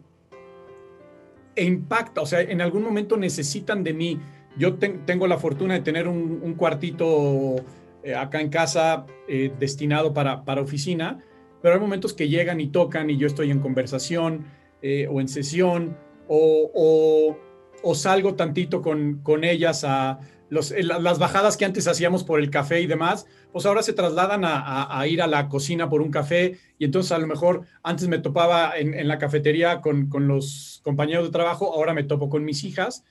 e 1.55 1.63
impacta, 1.63 2.21
o 2.21 2.25
sea, 2.25 2.41
en 2.41 2.61
algún 2.61 2.83
momento 2.83 3.17
necesitan 3.17 3.83
de 3.83 3.93
mí. 3.93 4.19
Yo 4.57 4.75
tengo 4.75 5.27
la 5.27 5.37
fortuna 5.37 5.73
de 5.73 5.81
tener 5.81 6.07
un, 6.07 6.53
cuartito 6.55 7.55
eh, 8.03 8.15
acá 8.15 8.39
en 8.39 8.49
casa 8.49 9.05
eh, 9.27 9.51
destinado 9.59 10.13
para, 10.13 10.45
para, 10.45 10.61
oficina, 10.61 11.19
pero 11.61 11.75
hay 11.75 11.81
momentos 11.81 12.13
que 12.13 12.29
llegan 12.29 12.61
y 12.61 12.67
tocan 12.67 13.09
y 13.09 13.17
yo 13.17 13.27
estoy 13.27 13.51
en 13.51 13.59
conversación 13.59 14.45
eh, 14.81 15.07
o 15.11 15.19
en 15.19 15.27
sesión 15.27 15.97
o, 16.27 17.37
o, 17.83 17.95
salgo 17.95 18.35
tantito 18.35 18.81
con, 18.81 19.19
con 19.21 19.43
ellas 19.43 19.83
a 19.83 20.19
las 20.55 21.19
bajadas 21.19 21.57
que 21.57 21.65
antes 21.65 21.87
hacíamos 21.87 22.23
por 22.23 22.39
el 22.39 22.49
café 22.49 22.81
y 22.81 22.87
demás, 22.87 23.25
pues 23.51 23.65
ahora 23.65 23.81
se 23.81 23.93
trasladan 23.93 24.41
a, 24.43 25.05
ir 25.07 25.21
a 25.21 25.27
la 25.27 25.47
cocina 25.49 25.89
por 25.89 26.01
un 26.01 26.11
café. 26.11 26.57
Y 26.77 26.85
entonces 26.85 27.11
a 27.11 27.17
lo 27.17 27.27
mejor 27.27 27.61
antes 27.83 28.07
me 28.07 28.19
topaba 28.19 28.77
en, 28.77 29.07
la 29.07 29.17
cafetería 29.17 29.81
con, 29.81 30.09
los 30.27 30.81
compañeros 30.83 31.25
de 31.25 31.31
trabajo, 31.31 31.73
ahora 31.73 31.93
me 31.93 32.03
topo 32.03 32.29
con 32.29 32.43
mis 32.43 32.63
hijas. 32.63 33.03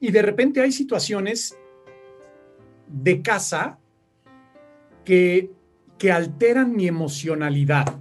Y 0.00 0.10
de 0.10 0.22
repente 0.22 0.60
hay 0.60 0.72
situaciones 0.72 1.56
de 2.88 3.22
casa 3.22 3.78
que, 5.04 5.50
que 5.98 6.12
alteran 6.12 6.74
mi 6.74 6.86
emocionalidad. 6.88 8.00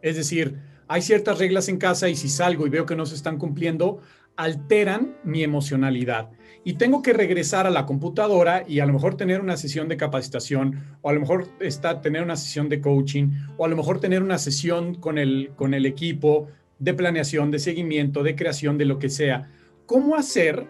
Es 0.00 0.16
decir, 0.16 0.58
hay 0.88 1.02
ciertas 1.02 1.38
reglas 1.38 1.68
en 1.68 1.78
casa 1.78 2.08
y 2.08 2.16
si 2.16 2.28
salgo 2.28 2.66
y 2.66 2.70
veo 2.70 2.86
que 2.86 2.96
no 2.96 3.06
se 3.06 3.14
están 3.14 3.38
cumpliendo, 3.38 4.00
alteran 4.36 5.16
mi 5.24 5.42
emocionalidad 5.42 6.30
y 6.64 6.74
tengo 6.74 7.02
que 7.02 7.12
regresar 7.12 7.66
a 7.66 7.70
la 7.70 7.86
computadora 7.86 8.64
y 8.66 8.80
a 8.80 8.86
lo 8.86 8.92
mejor 8.92 9.16
tener 9.16 9.40
una 9.40 9.56
sesión 9.56 9.88
de 9.88 9.96
capacitación 9.96 10.96
o 11.02 11.10
a 11.10 11.12
lo 11.12 11.20
mejor 11.20 11.48
está, 11.60 12.00
tener 12.00 12.22
una 12.22 12.36
sesión 12.36 12.68
de 12.68 12.80
coaching 12.80 13.30
o 13.56 13.64
a 13.64 13.68
lo 13.68 13.76
mejor 13.76 14.00
tener 14.00 14.22
una 14.22 14.38
sesión 14.38 14.94
con 14.94 15.18
el, 15.18 15.50
con 15.56 15.74
el 15.74 15.86
equipo 15.86 16.48
de 16.78 16.94
planeación, 16.94 17.50
de 17.50 17.58
seguimiento, 17.58 18.22
de 18.22 18.36
creación, 18.36 18.78
de 18.78 18.84
lo 18.84 18.98
que 18.98 19.08
sea. 19.08 19.50
¿Cómo 19.86 20.14
hacer 20.14 20.66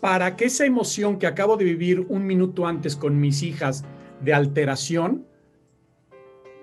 para 0.00 0.36
que 0.36 0.46
esa 0.46 0.66
emoción 0.66 1.18
que 1.18 1.26
acabo 1.26 1.56
de 1.56 1.64
vivir 1.64 2.06
un 2.08 2.26
minuto 2.26 2.66
antes 2.66 2.96
con 2.96 3.20
mis 3.20 3.42
hijas 3.42 3.84
de 4.22 4.34
alteración, 4.34 5.26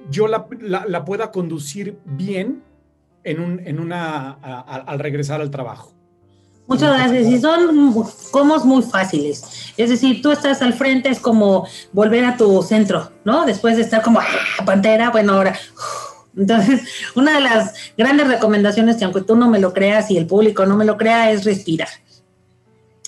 yo 0.10 0.28
la, 0.28 0.48
pueda 1.06 1.32
conducir 1.32 1.98
bien 2.06 2.62
en, 3.24 3.40
un, 3.40 3.62
en 3.66 3.80
una, 3.80 4.32
al 4.32 5.00
regresar 5.00 5.40
al 5.42 5.50
trabajo? 5.50 5.93
Muchas 6.68 6.96
gracias. 6.96 7.28
Y 7.28 7.40
son 7.40 8.06
comos 8.32 8.66
muy 8.66 8.82
fáciles. 8.84 9.74
Es 9.78 9.90
decir, 9.90 10.22
tú 10.22 10.32
estás 10.32 10.62
al 10.62 10.74
frente, 10.74 11.10
es 11.10 11.20
como 11.20 11.68
volver 11.92 12.26
a 12.26 12.38
tu 12.38 12.62
centro, 12.64 13.12
¿no? 13.26 13.46
Después 13.46 13.76
de 13.76 13.84
estar 13.84 14.02
como 14.02 14.20
ah, 14.20 14.66
pantera, 14.66 15.10
bueno, 15.10 15.34
ahora. 15.34 15.58
Entonces, 16.36 16.82
una 17.16 17.36
de 17.36 17.42
las 17.42 17.74
grandes 17.98 18.28
recomendaciones 18.28 18.98
que 18.98 19.06
aunque 19.06 19.22
tú 19.22 19.36
no 19.36 19.50
me 19.50 19.60
lo 19.60 19.74
creas 19.74 20.10
y 20.10 20.18
el 20.18 20.26
público 20.26 20.66
no 20.66 20.76
me 20.76 20.86
lo 20.86 20.98
crea 20.98 21.32
es 21.32 21.44
respirar. 21.44 21.90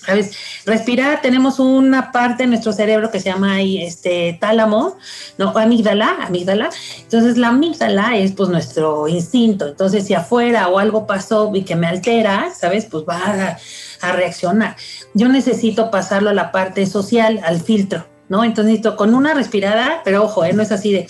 ¿Sabes? 0.06 0.36
Respirar, 0.64 1.20
tenemos 1.20 1.58
una 1.58 2.12
parte 2.12 2.44
de 2.44 2.48
nuestro 2.48 2.72
cerebro 2.72 3.10
que 3.10 3.18
se 3.18 3.28
llama 3.28 3.60
este 3.60 4.38
tálamo, 4.40 4.96
no, 5.36 5.52
amígdala, 5.56 6.18
amígdala. 6.22 6.70
Entonces 7.02 7.36
la 7.36 7.48
amígdala 7.48 8.16
es 8.16 8.30
pues 8.30 8.48
nuestro 8.48 9.08
instinto. 9.08 9.66
Entonces 9.66 10.06
si 10.06 10.14
afuera 10.14 10.68
o 10.68 10.78
algo 10.78 11.08
pasó 11.08 11.50
y 11.52 11.62
que 11.62 11.74
me 11.74 11.88
altera, 11.88 12.52
¿sabes? 12.56 12.86
Pues 12.86 13.04
va 13.04 13.16
a, 13.18 13.58
a 14.00 14.12
reaccionar. 14.12 14.76
Yo 15.14 15.28
necesito 15.28 15.90
pasarlo 15.90 16.30
a 16.30 16.34
la 16.34 16.52
parte 16.52 16.86
social, 16.86 17.40
al 17.44 17.60
filtro, 17.60 18.06
¿no? 18.28 18.44
Entonces 18.44 18.66
necesito 18.66 18.96
con 18.96 19.12
una 19.12 19.34
respirada, 19.34 20.02
pero 20.04 20.24
ojo, 20.24 20.44
¿eh? 20.44 20.52
no 20.52 20.62
es 20.62 20.70
así 20.70 20.92
de... 20.92 21.08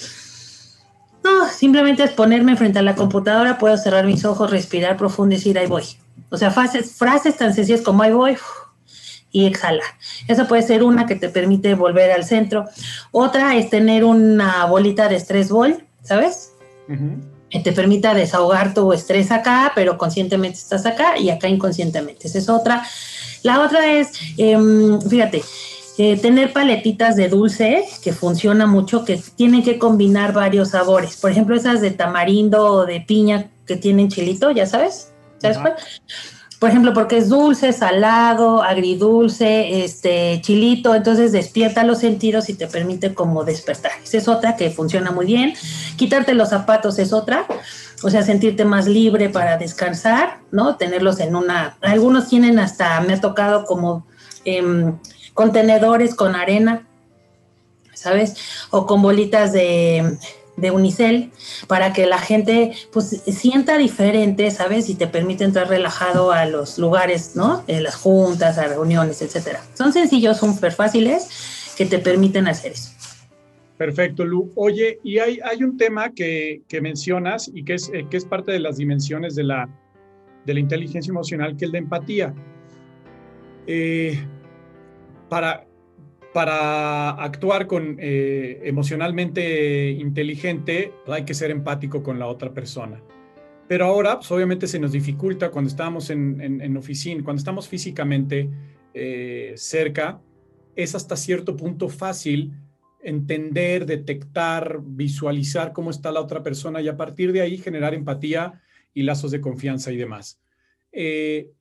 No, 1.22 1.48
simplemente 1.48 2.04
es 2.04 2.12
ponerme 2.12 2.56
frente 2.56 2.78
a 2.78 2.82
la 2.82 2.94
computadora, 2.94 3.58
puedo 3.58 3.76
cerrar 3.76 4.06
mis 4.06 4.24
ojos, 4.24 4.50
respirar 4.50 4.96
profundo 4.96 5.34
y 5.34 5.38
decir, 5.38 5.58
ahí 5.58 5.66
voy. 5.66 5.84
O 6.30 6.36
sea, 6.36 6.50
frases, 6.50 6.92
frases 6.94 7.36
tan 7.36 7.52
sencillas 7.52 7.82
como 7.82 8.02
ahí 8.02 8.12
voy, 8.12 8.36
y 9.32 9.46
exhala. 9.46 9.82
Esa 10.28 10.48
puede 10.48 10.62
ser 10.62 10.82
una 10.82 11.06
que 11.06 11.14
te 11.14 11.28
permite 11.28 11.74
volver 11.74 12.10
al 12.10 12.24
centro. 12.24 12.66
Otra 13.10 13.56
es 13.56 13.70
tener 13.70 14.04
una 14.04 14.66
bolita 14.66 15.08
de 15.08 15.16
estrés 15.16 15.50
ball, 15.50 15.84
¿sabes? 16.02 16.52
Que 17.50 17.60
te 17.60 17.72
permita 17.72 18.14
desahogar 18.14 18.74
tu 18.74 18.92
estrés 18.92 19.30
acá, 19.30 19.72
pero 19.74 19.98
conscientemente 19.98 20.58
estás 20.58 20.86
acá 20.86 21.18
y 21.18 21.30
acá 21.30 21.48
inconscientemente. 21.48 22.28
Esa 22.28 22.38
es 22.38 22.48
otra. 22.48 22.82
La 23.42 23.60
otra 23.60 23.92
es, 23.92 24.12
em, 24.38 25.00
fíjate, 25.00 25.42
eh, 25.98 26.18
tener 26.18 26.52
paletitas 26.52 27.16
de 27.16 27.28
dulce 27.28 27.84
que 28.02 28.12
funciona 28.12 28.66
mucho, 28.66 29.04
que 29.04 29.20
tienen 29.36 29.62
que 29.62 29.78
combinar 29.78 30.32
varios 30.32 30.70
sabores. 30.70 31.16
Por 31.16 31.30
ejemplo, 31.30 31.56
esas 31.56 31.80
de 31.80 31.90
tamarindo 31.90 32.64
o 32.64 32.86
de 32.86 33.00
piña 33.00 33.50
que 33.66 33.76
tienen 33.76 34.08
chilito, 34.08 34.50
ya 34.50 34.66
sabes. 34.66 35.12
¿Sabes 35.38 35.58
cuál? 35.58 35.76
Por 36.58 36.70
ejemplo, 36.70 36.94
porque 36.94 37.18
es 37.18 37.28
dulce, 37.28 37.72
salado, 37.72 38.62
agridulce, 38.62 39.84
este, 39.84 40.40
chilito, 40.40 40.94
entonces 40.94 41.32
despierta 41.32 41.84
los 41.84 41.98
sentidos 41.98 42.48
y 42.48 42.54
te 42.54 42.66
permite 42.66 43.12
como 43.12 43.44
despertar. 43.44 43.92
Esa 44.02 44.16
es 44.16 44.28
otra 44.28 44.56
que 44.56 44.70
funciona 44.70 45.10
muy 45.10 45.26
bien. 45.26 45.52
Quitarte 45.96 46.32
los 46.32 46.48
zapatos 46.48 46.98
es 46.98 47.12
otra, 47.12 47.46
o 48.02 48.08
sea, 48.08 48.22
sentirte 48.22 48.64
más 48.64 48.86
libre 48.86 49.28
para 49.28 49.58
descansar, 49.58 50.38
¿no? 50.50 50.76
Tenerlos 50.76 51.20
en 51.20 51.36
una, 51.36 51.76
algunos 51.82 52.28
tienen 52.28 52.58
hasta, 52.58 53.00
me 53.02 53.14
ha 53.14 53.20
tocado 53.20 53.66
como 53.66 54.06
em, 54.46 54.96
contenedores 55.34 56.14
con 56.14 56.34
arena, 56.34 56.86
¿sabes? 57.92 58.34
O 58.70 58.86
con 58.86 59.02
bolitas 59.02 59.52
de 59.52 60.18
de 60.56 60.70
Unicel 60.70 61.30
para 61.66 61.92
que 61.92 62.06
la 62.06 62.18
gente 62.18 62.72
pues 62.92 63.22
sienta 63.26 63.76
diferente, 63.78 64.50
¿sabes? 64.50 64.88
Y 64.88 64.94
te 64.94 65.06
permite 65.06 65.44
entrar 65.44 65.68
relajado 65.68 66.32
a 66.32 66.46
los 66.46 66.78
lugares, 66.78 67.36
¿no? 67.36 67.64
En 67.66 67.82
las 67.82 67.96
juntas, 67.96 68.58
a 68.58 68.66
reuniones, 68.66 69.22
etcétera. 69.22 69.62
Son 69.74 69.92
sencillos, 69.92 70.38
son 70.38 70.54
súper 70.54 70.72
fáciles 70.72 71.74
que 71.76 71.86
te 71.86 71.98
permiten 71.98 72.48
hacer 72.48 72.72
eso. 72.72 72.90
Perfecto, 73.76 74.24
Lu. 74.24 74.50
Oye, 74.54 74.98
y 75.04 75.18
hay, 75.18 75.38
hay 75.44 75.62
un 75.62 75.76
tema 75.76 76.10
que, 76.10 76.62
mencionas 76.80 77.50
y 77.52 77.62
que 77.62 77.74
es, 77.74 77.90
eh, 77.92 78.06
que 78.10 78.16
es 78.16 78.24
parte 78.24 78.52
de 78.52 78.60
las 78.60 78.78
dimensiones 78.78 79.34
de 79.34 79.44
la, 79.44 79.68
de 80.46 80.54
la 80.54 80.60
inteligencia 80.60 81.10
emocional, 81.10 81.56
que 81.56 81.66
es 81.66 81.72
la 81.72 81.78
empatía. 81.78 82.34
Eh, 83.66 84.18
para, 85.28 85.66
para 86.36 87.12
actuar 87.12 87.66
con 87.66 87.96
eh, 87.98 88.60
emocionalmente 88.64 89.88
inteligente, 89.92 90.92
hay 91.06 91.24
que 91.24 91.32
ser 91.32 91.50
empático 91.50 92.02
con 92.02 92.18
la 92.18 92.26
otra 92.26 92.52
persona. 92.52 93.00
Pero 93.66 93.86
ahora, 93.86 94.16
pues, 94.16 94.30
obviamente 94.30 94.66
se 94.66 94.78
nos 94.78 94.92
dificulta 94.92 95.50
cuando 95.50 95.70
estamos 95.70 96.10
en, 96.10 96.76
oficina, 96.76 97.24
cuando 97.24 97.40
estamos 97.40 97.68
físicamente 97.68 98.50
eh, 98.92 99.54
cerca, 99.56 100.20
es 100.74 100.94
hasta 100.94 101.16
cierto 101.16 101.56
punto 101.56 101.88
fácil 101.88 102.52
entender, 103.00 103.86
detectar, 103.86 104.80
visualizar 104.84 105.72
cómo 105.72 105.88
está 105.88 106.12
la 106.12 106.20
otra 106.20 106.42
persona 106.42 106.82
y 106.82 106.88
a 106.88 106.98
partir 106.98 107.32
de 107.32 107.40
ahí 107.40 107.56
generar 107.56 107.94
empatía 107.94 108.60
y 108.92 109.04
lazos 109.04 109.30
de 109.30 109.40
confianza 109.40 109.90
y 109.90 109.96
demás. 109.96 110.38
Eh, 110.92 111.52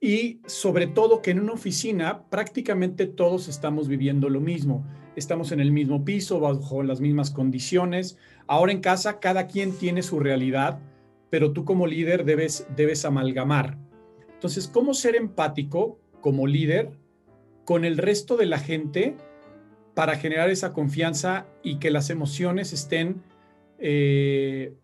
y 0.00 0.40
sobre 0.46 0.86
todo 0.86 1.22
que 1.22 1.30
en 1.30 1.40
una 1.40 1.52
oficina 1.52 2.24
prácticamente 2.28 3.06
todos 3.06 3.48
estamos 3.48 3.88
viviendo 3.88 4.28
lo 4.28 4.40
mismo. 4.40 4.86
Estamos 5.16 5.52
en 5.52 5.60
el 5.60 5.72
mismo 5.72 6.04
piso, 6.04 6.40
bajo 6.40 6.82
las 6.82 7.00
mismas 7.00 7.30
condiciones. 7.30 8.18
Ahora 8.46 8.72
en 8.72 8.80
casa 8.80 9.18
cada 9.18 9.46
quien 9.46 9.72
tiene 9.72 10.02
su 10.02 10.20
realidad, 10.20 10.78
pero 11.30 11.52
tú 11.52 11.64
como 11.64 11.86
líder 11.86 12.24
debes, 12.24 12.66
debes 12.76 13.04
amalgamar. 13.04 13.78
Entonces, 14.34 14.68
¿cómo 14.68 14.92
ser 14.92 15.16
empático 15.16 15.98
como 16.20 16.46
líder 16.46 16.90
con 17.64 17.84
el 17.84 17.96
resto 17.96 18.36
de 18.36 18.46
la 18.46 18.58
gente 18.58 19.16
para 19.94 20.16
generar 20.16 20.50
esa 20.50 20.74
confianza 20.74 21.46
y 21.62 21.78
que 21.78 21.90
las 21.90 22.10
emociones 22.10 22.74
estén 22.74 23.22
eh, 23.78 24.74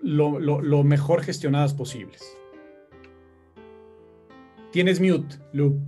lo 0.00 0.82
mejor 0.82 1.22
gestionadas 1.22 1.74
posibles? 1.74 2.36
Tienes 4.74 4.98
mute, 4.98 5.36
Lu. 5.52 5.78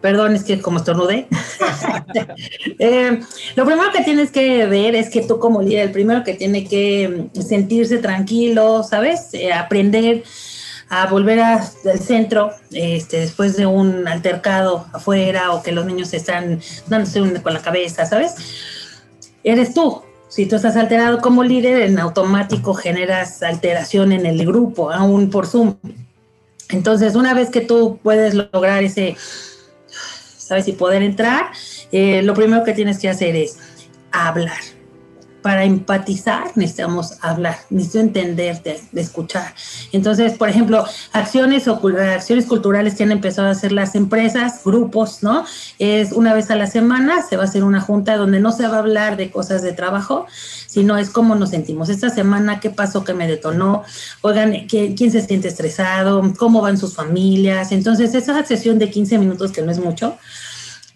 Perdón, 0.00 0.36
es 0.36 0.44
que 0.44 0.62
como 0.62 0.78
estornudé. 0.78 1.26
eh, 2.78 3.20
lo 3.56 3.66
primero 3.66 3.90
que 3.92 4.04
tienes 4.04 4.30
que 4.30 4.66
ver 4.66 4.94
es 4.94 5.10
que 5.10 5.22
tú 5.22 5.40
como 5.40 5.60
líder, 5.60 5.86
el 5.86 5.90
primero 5.90 6.22
que 6.22 6.34
tiene 6.34 6.64
que 6.68 7.26
sentirse 7.44 7.98
tranquilo, 7.98 8.84
¿sabes? 8.84 9.34
Eh, 9.34 9.52
aprender 9.52 10.22
a 10.88 11.08
volver 11.08 11.40
al 11.40 11.60
centro 11.98 12.52
este, 12.70 13.18
después 13.22 13.56
de 13.56 13.66
un 13.66 14.06
altercado 14.06 14.86
afuera 14.92 15.50
o 15.50 15.62
que 15.64 15.72
los 15.72 15.86
niños 15.86 16.14
están 16.14 16.60
dándose 16.86 17.42
con 17.42 17.52
la 17.52 17.62
cabeza, 17.62 18.06
¿sabes? 18.06 18.36
Eres 19.42 19.74
tú. 19.74 20.02
Si 20.28 20.46
tú 20.46 20.54
estás 20.54 20.76
alterado 20.76 21.20
como 21.20 21.42
líder, 21.42 21.82
en 21.82 21.98
automático 21.98 22.74
generas 22.74 23.42
alteración 23.42 24.12
en 24.12 24.24
el 24.24 24.46
grupo, 24.46 24.92
aún 24.92 25.30
por 25.30 25.48
Zoom. 25.48 25.74
Entonces, 26.70 27.14
una 27.14 27.34
vez 27.34 27.50
que 27.50 27.60
tú 27.60 27.98
puedes 28.02 28.34
lograr 28.34 28.82
ese, 28.82 29.16
¿sabes? 29.86 30.68
Y 30.68 30.72
poder 30.72 31.02
entrar, 31.02 31.50
eh, 31.92 32.22
lo 32.22 32.34
primero 32.34 32.64
que 32.64 32.72
tienes 32.72 32.98
que 32.98 33.08
hacer 33.08 33.36
es 33.36 33.58
hablar 34.10 34.73
para 35.44 35.64
empatizar 35.64 36.52
necesitamos 36.54 37.18
hablar, 37.20 37.58
necesito 37.68 38.00
entenderte, 38.00 38.80
de 38.92 39.00
escuchar. 39.02 39.52
Entonces, 39.92 40.38
por 40.38 40.48
ejemplo, 40.48 40.86
acciones 41.12 41.68
o 41.68 41.78
acciones 41.98 42.46
culturales 42.46 42.94
que 42.94 43.02
han 43.02 43.12
empezado 43.12 43.48
a 43.48 43.50
hacer 43.50 43.70
las 43.70 43.94
empresas, 43.94 44.62
grupos, 44.64 45.22
¿no? 45.22 45.44
Es 45.78 46.12
una 46.12 46.32
vez 46.32 46.50
a 46.50 46.56
la 46.56 46.66
semana 46.66 47.20
se 47.28 47.36
va 47.36 47.42
a 47.42 47.46
hacer 47.46 47.62
una 47.62 47.82
junta 47.82 48.16
donde 48.16 48.40
no 48.40 48.52
se 48.52 48.66
va 48.66 48.76
a 48.76 48.78
hablar 48.78 49.18
de 49.18 49.30
cosas 49.30 49.60
de 49.60 49.74
trabajo, 49.74 50.24
sino 50.66 50.96
es 50.96 51.10
cómo 51.10 51.34
nos 51.34 51.50
sentimos. 51.50 51.90
Esta 51.90 52.08
semana, 52.08 52.58
¿qué 52.58 52.70
pasó 52.70 53.04
que 53.04 53.12
me 53.12 53.26
detonó? 53.26 53.82
Oigan, 54.22 54.66
¿quién 54.66 55.10
se 55.10 55.20
siente 55.20 55.48
estresado? 55.48 56.22
¿Cómo 56.38 56.62
van 56.62 56.78
sus 56.78 56.94
familias? 56.94 57.70
Entonces, 57.70 58.14
esa 58.14 58.42
sesión 58.46 58.78
de 58.78 58.88
15 58.88 59.18
minutos, 59.18 59.52
que 59.52 59.60
no 59.60 59.70
es 59.70 59.78
mucho, 59.78 60.16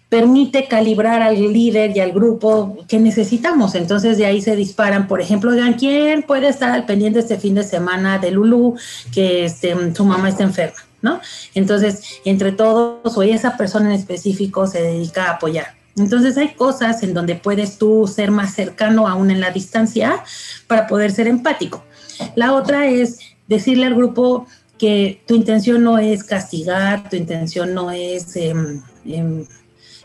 permite 0.09 0.67
calibrar 0.67 1.21
al 1.21 1.35
líder 1.53 1.95
y 1.95 1.99
al 1.99 2.11
grupo 2.11 2.77
que 2.87 2.99
necesitamos. 2.99 3.75
Entonces 3.75 4.17
de 4.17 4.25
ahí 4.25 4.41
se 4.41 4.55
disparan, 4.55 5.07
por 5.07 5.21
ejemplo, 5.21 5.51
digan, 5.51 5.73
¿quién 5.73 6.23
puede 6.23 6.49
estar 6.49 6.71
al 6.71 6.85
pendiente 6.85 7.19
este 7.19 7.37
fin 7.37 7.55
de 7.55 7.63
semana 7.63 8.17
de 8.17 8.31
Lulu 8.31 8.75
que 9.13 9.45
este, 9.45 9.75
su 9.95 10.05
mamá 10.05 10.29
está 10.29 10.43
enferma? 10.43 10.77
¿No? 11.01 11.21
Entonces, 11.53 12.19
entre 12.25 12.51
todos 12.51 13.17
o 13.17 13.23
esa 13.23 13.55
persona 13.55 13.85
en 13.85 13.99
específico 13.99 14.67
se 14.67 14.81
dedica 14.81 15.25
a 15.25 15.35
apoyar. 15.35 15.67
Entonces 15.95 16.37
hay 16.37 16.49
cosas 16.49 17.03
en 17.03 17.13
donde 17.13 17.35
puedes 17.35 17.77
tú 17.77 18.05
ser 18.05 18.31
más 18.31 18.53
cercano 18.53 19.07
aún 19.07 19.31
en 19.31 19.39
la 19.39 19.51
distancia 19.51 20.23
para 20.67 20.87
poder 20.87 21.11
ser 21.11 21.27
empático. 21.27 21.83
La 22.35 22.53
otra 22.53 22.87
es 22.87 23.19
decirle 23.47 23.85
al 23.85 23.95
grupo, 23.95 24.45
que 24.79 25.21
tu 25.27 25.35
intención 25.35 25.83
no 25.83 25.99
es 25.99 26.23
castigar, 26.23 27.09
tu 27.09 27.17
intención 27.17 27.73
no 27.75 27.91
es 27.91 28.35
em, 28.37 28.81
em, 29.05 29.45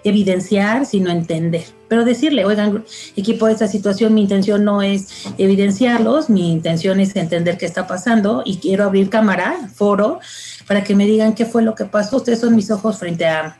evidenciar, 0.04 0.86
sino 0.86 1.10
entender. 1.10 1.64
Pero 1.88 2.04
decirle, 2.04 2.44
oigan, 2.44 2.84
equipo, 3.16 3.48
esta 3.48 3.66
situación, 3.66 4.14
mi 4.14 4.22
intención 4.22 4.64
no 4.64 4.82
es 4.82 5.08
evidenciarlos, 5.38 6.30
mi 6.30 6.52
intención 6.52 7.00
es 7.00 7.16
entender 7.16 7.58
qué 7.58 7.66
está 7.66 7.86
pasando 7.86 8.42
y 8.44 8.58
quiero 8.58 8.84
abrir 8.84 9.08
cámara, 9.10 9.68
foro, 9.74 10.20
para 10.68 10.84
que 10.84 10.94
me 10.94 11.06
digan 11.06 11.34
qué 11.34 11.46
fue 11.46 11.62
lo 11.62 11.74
que 11.74 11.86
pasó. 11.86 12.18
Ustedes 12.18 12.40
son 12.40 12.54
mis 12.54 12.70
ojos 12.70 12.98
frente 12.98 13.26
a, 13.26 13.58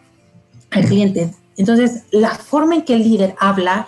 al 0.70 0.84
cliente. 0.84 1.30
Entonces, 1.56 2.02
la 2.10 2.30
forma 2.30 2.76
en 2.76 2.82
que 2.82 2.94
el 2.94 3.02
líder 3.02 3.34
habla, 3.38 3.86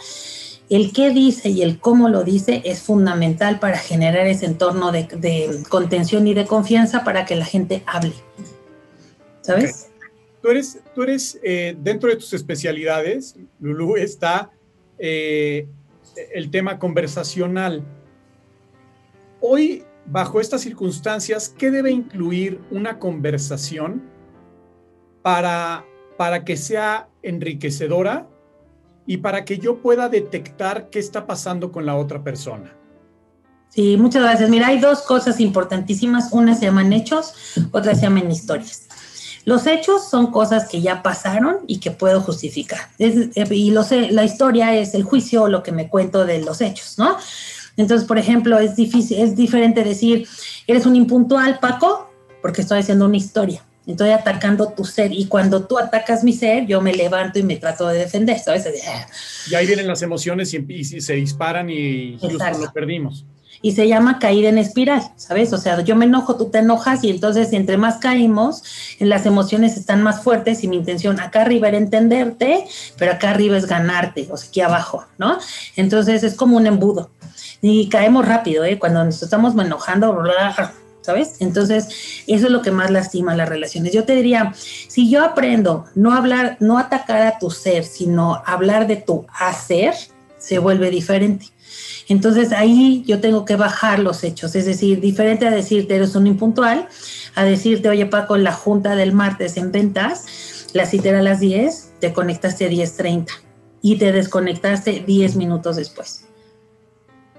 el 0.71 0.93
qué 0.93 1.11
dice 1.11 1.49
y 1.51 1.63
el 1.63 1.79
cómo 1.79 2.09
lo 2.09 2.25
dice 2.25 2.63
es 2.65 2.81
fundamental 2.81 3.59
para 3.59 3.79
generar 3.79 4.27
ese 4.27 4.47
entorno 4.47 4.93
de, 4.93 5.09
contención 5.69 6.27
y 6.27 6.35
de 6.35 6.47
confianza 6.47 7.05
para 7.05 7.25
que 7.25 7.37
la 7.37 7.45
gente 7.45 7.83
hable. 7.87 8.15
¿Sabes? 9.43 9.89
Tú 10.47 10.53
eres, 10.53 10.79
tú 10.95 11.03
eres 11.03 11.41
eh, 11.43 11.77
dentro 11.77 12.09
de 12.09 12.15
tus 12.15 12.33
especialidades, 12.33 13.35
Lulu, 13.59 13.97
está 13.97 14.53
eh, 14.97 15.67
el 16.33 16.53
tema 16.53 16.79
conversacional. 16.79 17.83
Hoy, 19.41 19.83
bajo 20.07 20.41
estas 20.41 20.61
circunstancias, 20.61 21.53
¿qué 21.59 21.73
debe 21.73 21.91
incluir 21.91 22.61
una 22.71 23.01
conversación 23.01 24.05
para, 25.21 25.85
para 26.17 26.45
que 26.45 26.57
sea 26.57 27.09
enriquecedora 27.25 28.29
y 29.05 29.17
para 29.17 29.45
que 29.45 29.59
yo 29.59 29.83
pueda 29.83 30.09
detectar 30.09 30.91
qué 30.91 31.01
está 31.01 31.27
pasando 31.27 31.73
con 31.73 31.85
la 31.85 31.97
otra 31.97 32.23
persona. 32.23 32.73
Sí, 33.71 33.97
muchas 33.97 34.23
gracias. 34.23 34.49
Mira, 34.49 34.69
hay 34.69 34.79
dos 34.79 35.03
cosas 35.03 35.41
importantísimas. 35.41 36.29
Una 36.31 36.55
se 36.55 36.67
llaman 36.67 36.93
hechos, 36.93 37.35
otra 37.73 37.97
se 37.97 38.03
llaman 38.03 38.31
historias. 38.31 38.86
Los 39.47 39.67
hechos 39.67 40.07
son 40.11 40.31
cosas 40.31 40.69
que 40.69 40.83
ya 40.83 41.03
pasaron 41.03 41.61
y 41.67 41.79
que 41.79 41.91
puedo 41.91 42.21
justificar. 42.21 42.81
y 42.99 43.71
lo 43.71 43.83
sé, 43.83 44.11
la 44.11 44.25
historia 44.25 44.75
es 44.75 44.93
el 44.93 45.05
juicio 45.05 45.45
o 45.45 45.49
lo 45.49 45.63
que 45.63 45.73
me 45.73 45.89
cuento 45.89 46.27
de 46.27 46.43
los 46.43 46.61
hechos, 46.61 46.99
¿no? 46.99 47.17
Entonces, 47.79 48.07
por 48.07 48.19
ejemplo, 48.19 48.59
es 48.59 48.77
difícil, 48.77 49.21
es 49.21 49.37
diferente 49.37 49.85
decir, 49.85 50.27
eres 50.67 50.85
un 50.85 50.97
impuntual, 50.97 51.59
Paco, 51.61 52.11
porque 52.43 52.63
estoy 52.63 52.81
haciendo 52.81 53.07
una 53.07 53.17
historia 53.17 53.63
estoy 53.87 54.11
atacando 54.11 54.73
tu 54.73 54.85
ser 54.85 55.13
y 55.13 55.27
cuando 55.27 55.65
tú 55.65 55.79
atacas 55.79 56.25
mi 56.25 56.33
ser, 56.33 56.67
yo 56.67 56.81
me 56.81 56.93
levanto 56.93 57.39
y 57.39 57.43
me 57.43 57.57
trato 57.57 57.87
de 57.89 58.01
defender, 58.01 58.39
¿sabes? 58.39 58.67
Ah". 58.87 59.07
Y 59.49 59.55
ahí 59.55 59.67
vienen 59.67 59.87
las 59.87 60.03
emociones 60.03 60.53
y, 60.53 60.85
se 60.85 61.13
disparan 61.15 61.71
y 61.71 62.19
justo 62.19 62.45
lo 62.61 62.73
perdimos. 62.73 63.25
Y 63.63 63.73
se 63.73 63.89
llama 63.89 64.19
caer 64.19 64.45
en 64.45 64.59
espiral, 64.59 65.03
¿sabes? 65.17 65.53
O 65.53 65.59
sea, 65.59 65.81
yo 65.81 65.97
me 65.97 66.05
enojo, 66.05 66.37
tú 66.37 66.51
te 66.51 66.59
enojas 66.59 67.03
y 67.05 67.11
entonces 67.11 67.53
entre 67.53 67.77
más 67.77 67.97
caímos, 67.97 68.63
las 69.01 69.27
emociones 69.27 69.77
están 69.77 70.03
más 70.03 70.23
fuertes 70.23 70.63
y 70.65 70.69
mi 70.69 70.77
intención 70.77 71.21
acá 71.21 71.43
arriba 71.43 71.69
era 71.69 71.79
entenderte, 71.79 72.67
pero 72.99 73.13
acá 73.13 73.31
arriba 73.31 73.57
es 73.57 73.67
ganarte, 73.67 74.29
o 74.31 74.37
sea, 74.37 74.49
aquí 74.49 74.61
abajo, 74.61 75.05
¿no? 75.19 75.39
Entonces 75.77 76.23
es 76.23 76.35
como 76.35 76.57
un 76.57 76.67
embudo. 76.67 77.11
Y 77.63 77.89
caemos 77.89 78.27
rápido, 78.27 78.65
¿eh? 78.65 78.79
Cuando 78.79 79.05
nos 79.05 79.23
estamos 79.23 79.55
enojando, 79.55 80.23
¿sabes? 81.07 81.37
Entonces, 81.41 82.25
eso 82.27 82.47
es 82.47 82.53
lo 82.53 82.63
que 82.63 82.73
más 82.73 82.91
lastima 82.91 83.35
las 83.35 83.49
relaciones. 83.49 83.93
Yo 83.93 84.05
te 84.05 84.15
diría, 84.15 84.53
si 84.57 85.09
yo 85.09 85.25
aprendo 85.25 85.87
no 85.95 86.13
hablar, 86.13 86.57
no 86.61 86.79
atacar 86.79 87.23
a 87.23 87.39
tu 87.39 87.51
ser, 87.51 87.85
sino 87.85 88.43
hablar 88.45 88.87
de 88.87 88.97
tu 88.97 89.25
hacer, 89.33 89.95
se 90.39 90.59
vuelve 90.59 90.91
diferente. 90.91 91.47
Entonces 92.09 92.53
ahí 92.53 93.03
yo 93.07 93.21
tengo 93.21 93.45
que 93.45 93.57
bajar 93.57 93.99
los 93.99 94.23
hechos, 94.25 94.55
es 94.55 94.67
decir, 94.67 95.01
diferente 95.01 95.47
a 95.47 95.51
decirte 95.51 95.97
eres 95.97 96.15
un 96.15 96.27
impuntual, 96.27 96.89
a 97.35 97.45
decirte, 97.45 97.89
oye 97.89 98.07
Paco, 98.07 98.37
la 98.37 98.53
junta 98.53 98.95
del 98.95 99.13
martes 99.13 99.57
en 99.57 99.73
ventas, 99.73 100.25
la 100.73 100.87
cita 100.87 101.09
era 101.09 101.19
a 101.19 101.23
las 101.23 101.41
10, 101.41 101.95
te 102.01 102.13
conectaste 102.13 102.67
a 102.67 102.69
10.30 102.69 103.27
y 103.83 103.97
te 103.97 104.13
desconectaste 104.13 105.05
10 105.07 105.37
minutos 105.37 105.77
después. 105.77 106.25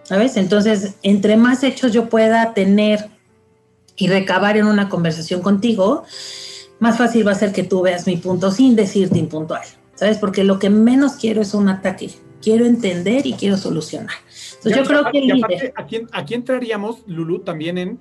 ¿Sabes? 0.03 0.37
Entonces, 0.37 0.95
entre 1.03 1.35
más 1.35 1.63
hechos 1.63 1.91
yo 1.91 2.09
pueda 2.09 2.53
tener 2.53 3.09
y 3.97 4.07
recabar 4.07 4.55
en 4.57 4.65
una 4.65 4.89
conversación 4.89 5.41
contigo, 5.41 6.03
más 6.79 6.97
fácil 6.97 7.27
va 7.27 7.31
a 7.31 7.35
ser 7.35 7.51
que 7.51 7.63
tú 7.63 7.81
veas 7.81 8.05
mi 8.07 8.17
punto 8.17 8.51
sin 8.51 8.75
decirte 8.75 9.17
impuntual, 9.17 9.63
¿sabes? 9.95 10.17
Porque 10.17 10.43
lo 10.43 10.59
que 10.59 10.69
menos 10.69 11.13
quiero 11.13 11.41
es 11.41 11.53
un 11.53 11.67
ataque, 11.69 12.11
quiero 12.41 12.65
entender 12.65 13.25
y 13.25 13.33
quiero 13.33 13.57
solucionar. 13.57 14.15
Entonces 14.57 14.75
yo 14.75 14.83
creo 14.83 15.05
que... 15.11 15.73
aquí, 15.75 16.01
aquí 16.11 16.33
entraríamos, 16.33 17.03
Lulu, 17.07 17.39
también 17.39 17.77
en 17.77 17.99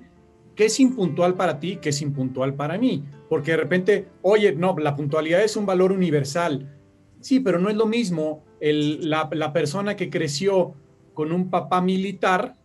qué 0.55 0.65
es 0.65 0.79
impuntual 0.79 1.35
para 1.35 1.59
ti, 1.59 1.77
qué 1.81 1.89
es 1.89 2.01
impuntual 2.01 2.55
para 2.55 2.77
mí, 2.77 3.03
porque 3.29 3.51
de 3.51 3.57
repente, 3.57 4.07
oye, 4.21 4.53
no, 4.53 4.75
la 4.77 4.95
puntualidad 4.95 5.43
es 5.43 5.55
un 5.55 5.65
valor 5.65 5.91
universal. 5.91 6.73
Sí, 7.21 7.39
pero 7.39 7.59
no 7.59 7.69
es 7.69 7.75
lo 7.75 7.85
mismo 7.85 8.43
el, 8.59 9.09
la, 9.09 9.29
la 9.31 9.53
persona 9.53 9.95
que 9.95 10.09
creció 10.09 10.73
con 11.13 11.31
un 11.31 11.49
papá 11.49 11.81
militar 11.81 12.55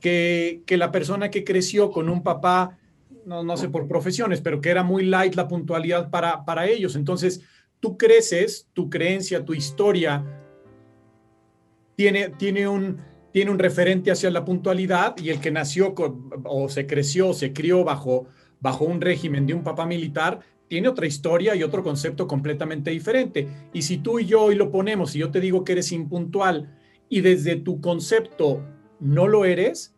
que, 0.00 0.64
la 0.68 0.90
persona 0.90 1.30
que 1.30 1.44
creció 1.44 1.90
con 1.90 2.08
un 2.08 2.22
papá, 2.22 2.78
no, 3.26 3.42
no 3.42 3.56
sé 3.56 3.68
por 3.68 3.86
profesiones, 3.86 4.40
pero 4.40 4.60
que 4.60 4.70
era 4.70 4.82
muy 4.82 5.04
light 5.04 5.34
la 5.34 5.46
puntualidad 5.46 6.10
para, 6.10 6.44
para 6.44 6.66
ellos. 6.66 6.96
Entonces, 6.96 7.42
tú 7.78 7.96
creces, 7.96 8.68
tu 8.72 8.88
creencia, 8.88 9.44
tu 9.44 9.54
historia 9.54 10.39
tiene, 12.00 12.30
tiene, 12.30 12.66
un, 12.66 12.96
tiene 13.30 13.50
un 13.50 13.58
referente 13.58 14.10
hacia 14.10 14.30
la 14.30 14.42
puntualidad 14.42 15.14
y 15.18 15.28
el 15.28 15.38
que 15.38 15.50
nació 15.50 15.94
o 16.44 16.68
se 16.70 16.86
creció, 16.86 17.28
o 17.28 17.34
se 17.34 17.52
crió 17.52 17.84
bajo, 17.84 18.24
bajo 18.58 18.86
un 18.86 19.02
régimen 19.02 19.46
de 19.46 19.52
un 19.52 19.62
papá 19.62 19.84
militar, 19.84 20.40
tiene 20.66 20.88
otra 20.88 21.06
historia 21.06 21.54
y 21.54 21.62
otro 21.62 21.82
concepto 21.82 22.26
completamente 22.26 22.90
diferente. 22.90 23.48
Y 23.74 23.82
si 23.82 23.98
tú 23.98 24.18
y 24.18 24.24
yo 24.24 24.44
hoy 24.44 24.54
lo 24.54 24.70
ponemos 24.70 25.14
y 25.14 25.18
yo 25.18 25.30
te 25.30 25.40
digo 25.40 25.62
que 25.62 25.72
eres 25.72 25.92
impuntual 25.92 26.74
y 27.10 27.20
desde 27.20 27.56
tu 27.56 27.82
concepto 27.82 28.64
no 28.98 29.28
lo 29.28 29.44
eres, 29.44 29.94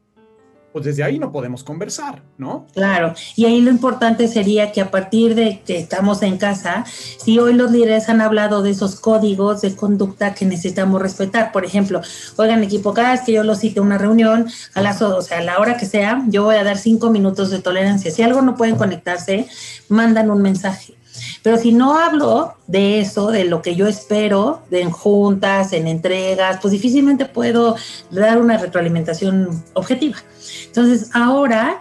pues 0.73 0.85
desde 0.85 1.05
ahí 1.05 1.19
no 1.19 1.33
podemos 1.33 1.65
conversar, 1.65 2.23
¿no? 2.39 2.67
Claro, 2.75 3.15
y 3.37 3.45
ahí 3.45 3.61
lo 3.61 3.71
importante 3.71 4.29
sería 4.29 4.73
que 4.73 4.81
a 4.81 4.91
partir 4.91 5.35
de 5.35 5.61
que 5.65 5.79
estamos 5.79 6.23
en 6.23 6.39
casa, 6.39 6.85
si 6.87 7.39
hoy 7.39 7.55
los 7.55 7.71
líderes 7.71 8.09
han 8.09 8.21
hablado 8.21 8.63
de 8.63 8.71
esos 8.71 8.99
códigos 8.99 9.61
de 9.61 9.77
conducta 9.77 10.35
que 10.35 10.47
necesitamos 10.47 11.01
respetar, 11.03 11.53
por 11.53 11.65
ejemplo, 11.65 12.01
oigan 12.37 12.63
equipo, 12.65 12.95
cada 12.95 13.13
vez 13.13 13.23
que 13.23 13.33
yo 13.33 13.43
los 13.43 13.59
cite 13.59 13.81
a 13.81 13.83
una 13.83 13.99
reunión, 13.99 14.47
a 14.75 14.81
las, 14.81 15.03
o 15.03 15.23
sea, 15.23 15.39
a 15.39 15.43
la 15.43 15.59
hora 15.59 15.77
que 15.77 15.87
sea, 15.87 16.23
yo 16.29 16.45
voy 16.45 16.57
a 16.57 16.65
dar 16.65 16.79
cinco 16.79 17.11
minutos 17.11 17.51
de 17.51 17.61
tolerancia. 17.61 18.11
Si 18.11 18.23
algo 18.23 18.43
no 18.43 18.57
pueden 18.57 18.77
conectarse, 18.77 19.47
mandan 19.89 20.31
un 20.31 20.43
mensaje. 20.43 20.95
Pero 21.43 21.59
si 21.59 21.73
no 21.73 21.99
hablo 21.99 22.55
de 22.69 23.01
eso, 23.01 23.31
de 23.31 23.45
lo 23.45 23.63
que 23.63 23.75
yo 23.75 23.89
espero, 23.89 24.63
de 24.71 24.81
en 24.81 24.91
juntas, 24.91 25.73
en 25.73 25.89
entregas, 25.89 26.59
pues 26.63 26.73
difícilmente 26.73 27.25
puedo 27.25 27.77
dar 28.11 28.41
una 28.41 28.59
retroalimentación 28.59 29.65
objetiva. 29.75 30.19
Entonces, 30.67 31.11
ahora 31.15 31.81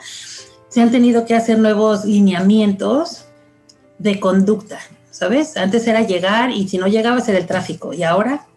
se 0.68 0.82
han 0.82 0.90
tenido 0.90 1.26
que 1.26 1.36
hacer 1.36 1.60
nuevos 1.60 2.06
lineamientos 2.06 3.26
de 4.00 4.20
conducta, 4.20 4.80
¿sabes? 5.12 5.58
Antes 5.58 5.86
era 5.86 6.02
llegar 6.02 6.50
y 6.50 6.68
si 6.68 6.78
no 6.80 6.88
llegaba 6.88 7.20
era 7.20 7.38
el 7.38 7.46
tráfico 7.46 7.94
y 7.94 8.04
ahora 8.04 8.48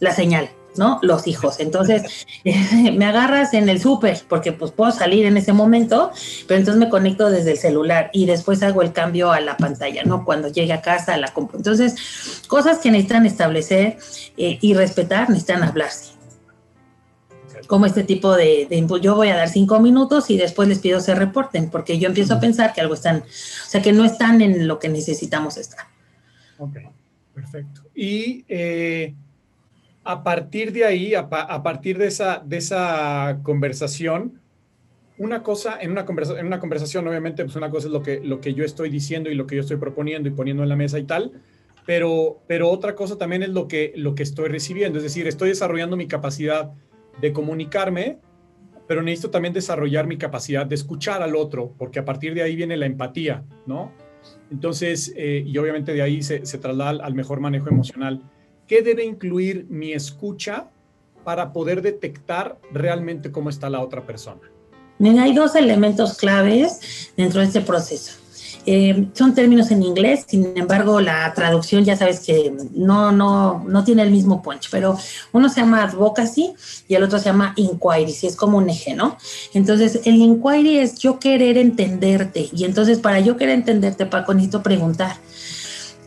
la 0.00 0.12
señal. 0.12 0.50
¿No? 0.78 0.98
Los 1.02 1.26
hijos. 1.26 1.60
Entonces, 1.60 2.26
me 2.44 3.04
agarras 3.04 3.54
en 3.54 3.68
el 3.68 3.80
súper, 3.80 4.22
porque 4.28 4.52
pues 4.52 4.70
puedo 4.70 4.90
salir 4.90 5.26
en 5.26 5.36
ese 5.36 5.52
momento, 5.52 6.10
pero 6.46 6.58
entonces 6.58 6.80
me 6.80 6.88
conecto 6.88 7.30
desde 7.30 7.52
el 7.52 7.58
celular 7.58 8.10
y 8.12 8.26
después 8.26 8.62
hago 8.62 8.82
el 8.82 8.92
cambio 8.92 9.32
a 9.32 9.40
la 9.40 9.56
pantalla, 9.56 10.04
¿no? 10.04 10.24
Cuando 10.24 10.48
llegue 10.48 10.72
a 10.72 10.80
casa, 10.80 11.16
la 11.16 11.32
compro. 11.34 11.58
Entonces, 11.58 12.42
cosas 12.48 12.78
que 12.78 12.90
necesitan 12.90 13.26
establecer 13.26 13.98
eh, 14.36 14.58
y 14.60 14.74
respetar, 14.74 15.28
necesitan 15.28 15.62
hablarse. 15.62 16.12
Como 17.66 17.84
este 17.84 18.02
tipo 18.02 18.34
de, 18.34 18.66
de, 18.70 18.86
yo 19.02 19.14
voy 19.14 19.28
a 19.28 19.36
dar 19.36 19.48
cinco 19.48 19.78
minutos 19.78 20.30
y 20.30 20.38
después 20.38 20.68
les 20.68 20.78
pido 20.78 21.00
se 21.00 21.14
reporten, 21.14 21.68
porque 21.68 21.98
yo 21.98 22.08
empiezo 22.08 22.34
a 22.34 22.40
pensar 22.40 22.72
que 22.72 22.80
algo 22.80 22.94
están, 22.94 23.18
o 23.18 23.68
sea, 23.68 23.82
que 23.82 23.92
no 23.92 24.04
están 24.04 24.40
en 24.40 24.66
lo 24.66 24.78
que 24.78 24.88
necesitamos 24.88 25.58
estar. 25.58 25.86
Ok, 26.58 26.78
perfecto. 27.34 27.82
Y 27.94 28.44
eh, 28.48 29.14
a 30.08 30.22
partir 30.24 30.72
de 30.72 30.86
ahí, 30.86 31.14
a, 31.14 31.28
partir 31.28 31.98
de 31.98 32.06
esa, 32.06 33.40
conversación, 33.42 34.40
una 35.18 35.42
cosa, 35.42 35.76
en 35.82 35.90
una, 35.90 36.06
conversación, 36.06 37.06
obviamente, 37.06 37.44
pues 37.44 37.54
una 37.56 37.68
cosa 37.68 37.88
es 37.88 37.92
lo 38.24 38.40
que, 38.40 38.54
yo 38.54 38.64
estoy 38.64 38.88
diciendo 38.88 39.30
y 39.30 39.34
lo 39.34 39.46
que 39.46 39.56
yo 39.56 39.60
estoy 39.60 39.76
proponiendo 39.76 40.26
y 40.26 40.32
poniendo 40.32 40.62
en 40.62 40.70
la 40.70 40.76
mesa 40.76 40.98
y 40.98 41.04
tal, 41.04 41.32
pero, 41.84 42.40
pero 42.46 42.70
otra 42.70 42.94
cosa 42.94 43.18
también 43.18 43.42
es 43.42 43.50
lo 43.50 43.68
que, 43.68 43.92
lo 43.96 44.14
que 44.14 44.22
estoy 44.22 44.48
recibiendo, 44.48 44.96
es 44.96 45.04
decir, 45.04 45.28
estoy 45.28 45.50
desarrollando 45.50 45.94
mi 45.94 46.08
capacidad 46.08 46.72
de 47.20 47.30
comunicarme, 47.34 48.18
pero 48.86 49.02
necesito 49.02 49.28
también 49.28 49.52
desarrollar 49.52 50.06
mi 50.06 50.16
capacidad 50.16 50.64
de 50.64 50.74
escuchar 50.74 51.22
al 51.22 51.36
otro, 51.36 51.74
porque 51.76 51.98
a 51.98 52.06
partir 52.06 52.32
de 52.32 52.40
ahí 52.40 52.56
viene 52.56 52.78
la 52.78 52.86
empatía, 52.86 53.44
¿no? 53.66 53.92
Entonces, 54.50 55.12
eh, 55.18 55.44
y 55.46 55.58
obviamente 55.58 55.92
de 55.92 56.00
ahí 56.00 56.22
se, 56.22 56.46
se 56.46 56.56
traslada 56.56 57.04
al 57.04 57.14
mejor 57.14 57.40
manejo 57.40 57.68
emocional. 57.68 58.22
¿Qué 58.68 58.82
debe 58.82 59.02
incluir 59.02 59.66
mi 59.70 59.94
escucha 59.94 60.66
para 61.24 61.54
poder 61.54 61.80
detectar 61.80 62.58
realmente 62.70 63.32
cómo 63.32 63.48
está 63.48 63.70
la 63.70 63.80
otra 63.80 64.06
persona? 64.06 64.42
hay 65.00 65.32
dos 65.32 65.54
elementos 65.54 66.18
claves 66.18 67.12
dentro 67.16 67.40
de 67.40 67.46
este 67.46 67.62
proceso. 67.62 68.12
Eh, 68.66 69.08
son 69.14 69.34
términos 69.34 69.70
en 69.70 69.82
inglés, 69.82 70.26
sin 70.28 70.52
embargo 70.54 71.00
la 71.00 71.32
traducción 71.32 71.84
ya 71.84 71.96
sabes 71.96 72.20
que 72.20 72.52
no, 72.74 73.10
no, 73.12 73.64
no 73.66 73.84
tiene 73.84 74.02
el 74.02 74.10
mismo 74.10 74.42
punch, 74.42 74.68
pero 74.70 74.98
uno 75.32 75.48
se 75.48 75.60
llama 75.60 75.84
advocacy 75.84 76.52
y 76.88 76.94
el 76.94 77.02
otro 77.04 77.18
se 77.18 77.26
llama 77.26 77.54
inquiry, 77.56 78.12
si 78.12 78.26
es 78.26 78.36
como 78.36 78.58
un 78.58 78.68
eje, 78.68 78.94
¿no? 78.94 79.16
Entonces 79.54 80.00
el 80.04 80.16
inquiry 80.16 80.80
es 80.80 80.98
yo 80.98 81.18
querer 81.18 81.56
entenderte 81.56 82.50
y 82.52 82.64
entonces 82.64 82.98
para 82.98 83.20
yo 83.20 83.38
querer 83.38 83.54
entenderte, 83.54 84.04
Paco, 84.04 84.34
necesito 84.34 84.62
preguntar 84.62 85.16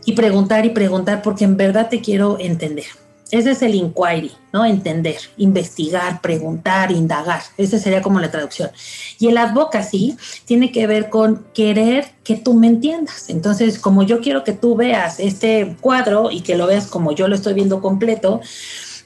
y 0.04 0.12
preguntar 0.12 0.66
y 0.66 0.70
preguntar 0.70 1.22
porque 1.22 1.44
en 1.44 1.56
verdad 1.56 1.88
te 1.88 2.00
quiero 2.00 2.38
entender. 2.38 2.86
Ese 3.32 3.52
es 3.52 3.62
el 3.62 3.74
inquiry, 3.74 4.30
¿no? 4.52 4.66
Entender, 4.66 5.16
investigar, 5.38 6.20
preguntar, 6.20 6.92
indagar. 6.92 7.40
Esa 7.56 7.78
sería 7.78 8.02
como 8.02 8.20
la 8.20 8.30
traducción. 8.30 8.70
Y 9.18 9.28
el 9.28 9.38
advocacy 9.38 10.18
tiene 10.44 10.70
que 10.70 10.86
ver 10.86 11.08
con 11.08 11.46
querer 11.54 12.10
que 12.24 12.36
tú 12.36 12.52
me 12.52 12.66
entiendas. 12.66 13.30
Entonces, 13.30 13.78
como 13.78 14.02
yo 14.02 14.20
quiero 14.20 14.44
que 14.44 14.52
tú 14.52 14.76
veas 14.76 15.18
este 15.18 15.76
cuadro 15.80 16.30
y 16.30 16.42
que 16.42 16.56
lo 16.56 16.66
veas 16.66 16.86
como 16.86 17.12
yo 17.12 17.26
lo 17.26 17.34
estoy 17.34 17.54
viendo 17.54 17.80
completo, 17.80 18.42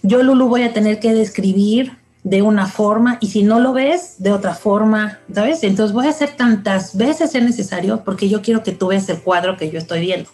yo, 0.03 0.25
Lulu, 0.25 0.49
voy 0.49 0.65
a 0.65 0.73
tener 0.73 0.99
que 0.99 1.15
describir 1.15 1.93
de 2.25 2.43
una 2.43 2.67
forma 2.67 3.19
y 3.21 3.29
si 3.29 3.45
no 3.45 3.61
lo 3.61 3.73
ves, 3.73 4.17
de 4.19 4.33
otra 4.33 4.57
forma, 4.57 5.21
¿sabes? 5.33 5.63
Entonces 5.63 5.95
voy 5.95 6.09
a 6.09 6.11
hacer 6.11 6.31
tantas 6.37 6.97
veces 6.97 7.33
es 7.37 7.43
necesario 7.45 8.03
porque 8.05 8.29
yo 8.29 8.43
quiero 8.43 8.65
que 8.65 8.73
tú 8.73 8.89
veas 8.89 9.09
el 9.09 9.21
cuadro 9.21 9.57
que 9.57 9.71
yo 9.71 9.79
estoy 9.79 10.01
viendo. 10.01 10.29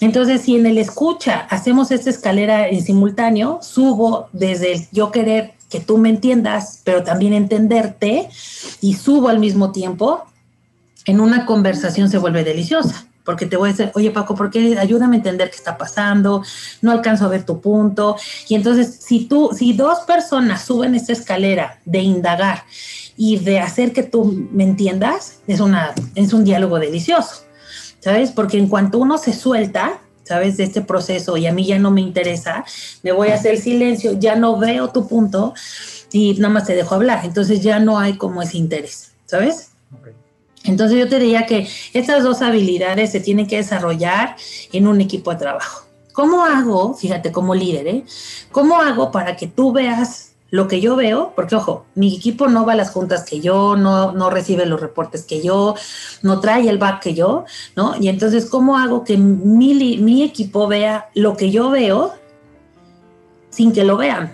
Entonces, 0.00 0.42
si 0.42 0.56
en 0.56 0.66
el 0.66 0.78
escucha 0.78 1.46
hacemos 1.48 1.90
esta 1.90 2.10
escalera 2.10 2.68
en 2.68 2.82
simultáneo, 2.82 3.60
subo 3.62 4.28
desde 4.32 4.72
el 4.74 4.88
yo 4.92 5.10
querer 5.10 5.54
que 5.70 5.80
tú 5.80 5.98
me 5.98 6.10
entiendas, 6.10 6.80
pero 6.84 7.02
también 7.02 7.32
entenderte, 7.32 8.28
y 8.80 8.94
subo 8.94 9.28
al 9.28 9.38
mismo 9.38 9.72
tiempo, 9.72 10.24
en 11.06 11.20
una 11.20 11.46
conversación 11.46 12.10
se 12.10 12.18
vuelve 12.18 12.44
deliciosa, 12.44 13.06
porque 13.24 13.46
te 13.46 13.56
voy 13.56 13.70
a 13.70 13.72
decir, 13.72 13.90
oye 13.94 14.10
Paco, 14.10 14.34
¿por 14.34 14.50
qué? 14.50 14.78
Ayúdame 14.78 15.16
a 15.16 15.18
entender 15.18 15.50
qué 15.50 15.56
está 15.56 15.76
pasando, 15.76 16.42
no 16.82 16.92
alcanzo 16.92 17.24
a 17.24 17.28
ver 17.28 17.44
tu 17.44 17.60
punto. 17.60 18.16
Y 18.48 18.54
entonces, 18.54 18.98
si 19.00 19.26
tú, 19.26 19.50
si 19.56 19.72
dos 19.72 20.00
personas 20.00 20.64
suben 20.64 20.94
esta 20.94 21.12
escalera 21.12 21.80
de 21.84 22.00
indagar 22.00 22.64
y 23.16 23.38
de 23.38 23.58
hacer 23.58 23.92
que 23.92 24.04
tú 24.04 24.46
me 24.52 24.62
entiendas, 24.62 25.40
es, 25.48 25.58
una, 25.58 25.92
es 26.14 26.32
un 26.32 26.44
diálogo 26.44 26.78
delicioso. 26.78 27.45
¿Sabes? 28.06 28.30
Porque 28.30 28.56
en 28.56 28.68
cuanto 28.68 28.98
uno 28.98 29.18
se 29.18 29.32
suelta, 29.32 29.98
¿sabes? 30.22 30.56
De 30.56 30.62
este 30.62 30.80
proceso 30.80 31.36
y 31.36 31.48
a 31.48 31.52
mí 31.52 31.66
ya 31.66 31.80
no 31.80 31.90
me 31.90 32.00
interesa, 32.00 32.64
me 33.02 33.10
voy 33.10 33.30
a 33.30 33.34
hacer 33.34 33.58
silencio, 33.58 34.12
ya 34.12 34.36
no 34.36 34.58
veo 34.58 34.90
tu 34.90 35.08
punto 35.08 35.54
y 36.12 36.34
nada 36.34 36.54
más 36.54 36.66
te 36.66 36.76
dejo 36.76 36.94
hablar. 36.94 37.24
Entonces 37.24 37.64
ya 37.64 37.80
no 37.80 37.98
hay 37.98 38.16
como 38.16 38.42
ese 38.42 38.58
interés, 38.58 39.10
¿sabes? 39.24 39.70
Entonces 40.62 41.00
yo 41.00 41.08
te 41.08 41.18
diría 41.18 41.46
que 41.46 41.68
estas 41.94 42.22
dos 42.22 42.42
habilidades 42.42 43.10
se 43.10 43.18
tienen 43.18 43.48
que 43.48 43.56
desarrollar 43.56 44.36
en 44.70 44.86
un 44.86 45.00
equipo 45.00 45.32
de 45.32 45.38
trabajo. 45.38 45.88
¿Cómo 46.12 46.44
hago, 46.44 46.94
fíjate, 46.94 47.32
como 47.32 47.56
líder, 47.56 47.88
¿eh? 47.88 48.04
¿Cómo 48.52 48.80
hago 48.80 49.10
para 49.10 49.34
que 49.34 49.48
tú 49.48 49.72
veas 49.72 50.35
lo 50.50 50.68
que 50.68 50.80
yo 50.80 50.96
veo, 50.96 51.32
porque 51.34 51.56
ojo, 51.56 51.86
mi 51.94 52.16
equipo 52.16 52.48
no 52.48 52.64
va 52.64 52.74
a 52.74 52.76
las 52.76 52.90
juntas 52.90 53.24
que 53.24 53.40
yo, 53.40 53.76
no, 53.76 54.12
no 54.12 54.30
recibe 54.30 54.66
los 54.66 54.80
reportes 54.80 55.24
que 55.24 55.42
yo, 55.42 55.74
no 56.22 56.40
trae 56.40 56.68
el 56.68 56.78
back 56.78 57.02
que 57.02 57.14
yo, 57.14 57.44
¿no? 57.74 57.94
Y 58.00 58.08
entonces, 58.08 58.46
¿cómo 58.46 58.78
hago 58.78 59.02
que 59.04 59.16
mi, 59.16 59.96
mi 59.98 60.22
equipo 60.22 60.68
vea 60.68 61.08
lo 61.14 61.36
que 61.36 61.50
yo 61.50 61.70
veo 61.70 62.14
sin 63.50 63.72
que 63.72 63.84
lo 63.84 63.96
vean? 63.96 64.32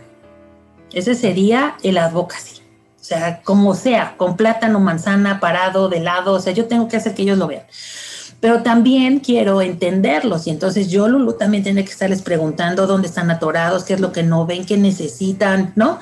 Ese 0.92 1.14
sería 1.14 1.77
el 1.83 1.96
advocacy. 1.96 2.61
O 3.01 3.05
sea, 3.05 3.42
como 3.42 3.75
sea, 3.75 4.16
con 4.16 4.37
plátano, 4.37 4.79
manzana, 4.79 5.40
parado, 5.40 5.88
de 5.88 6.01
lado, 6.01 6.35
o 6.35 6.40
sea, 6.40 6.53
yo 6.53 6.66
tengo 6.66 6.88
que 6.88 6.98
hacer 6.98 7.14
que 7.14 7.22
ellos 7.22 7.38
lo 7.38 7.46
vean 7.46 7.64
pero 8.42 8.64
también 8.64 9.20
quiero 9.20 9.62
entenderlos 9.62 10.48
y 10.48 10.50
entonces 10.50 10.90
yo, 10.90 11.07
Lulu, 11.07 11.35
también 11.35 11.62
tiene 11.62 11.85
que 11.85 11.92
estarles 11.92 12.22
preguntando 12.22 12.88
dónde 12.88 13.07
están 13.07 13.31
atorados, 13.31 13.85
qué 13.85 13.94
es 13.94 14.00
lo 14.00 14.11
que 14.11 14.24
no 14.24 14.46
ven, 14.46 14.66
qué 14.66 14.76
necesitan, 14.76 15.72
¿no? 15.76 16.00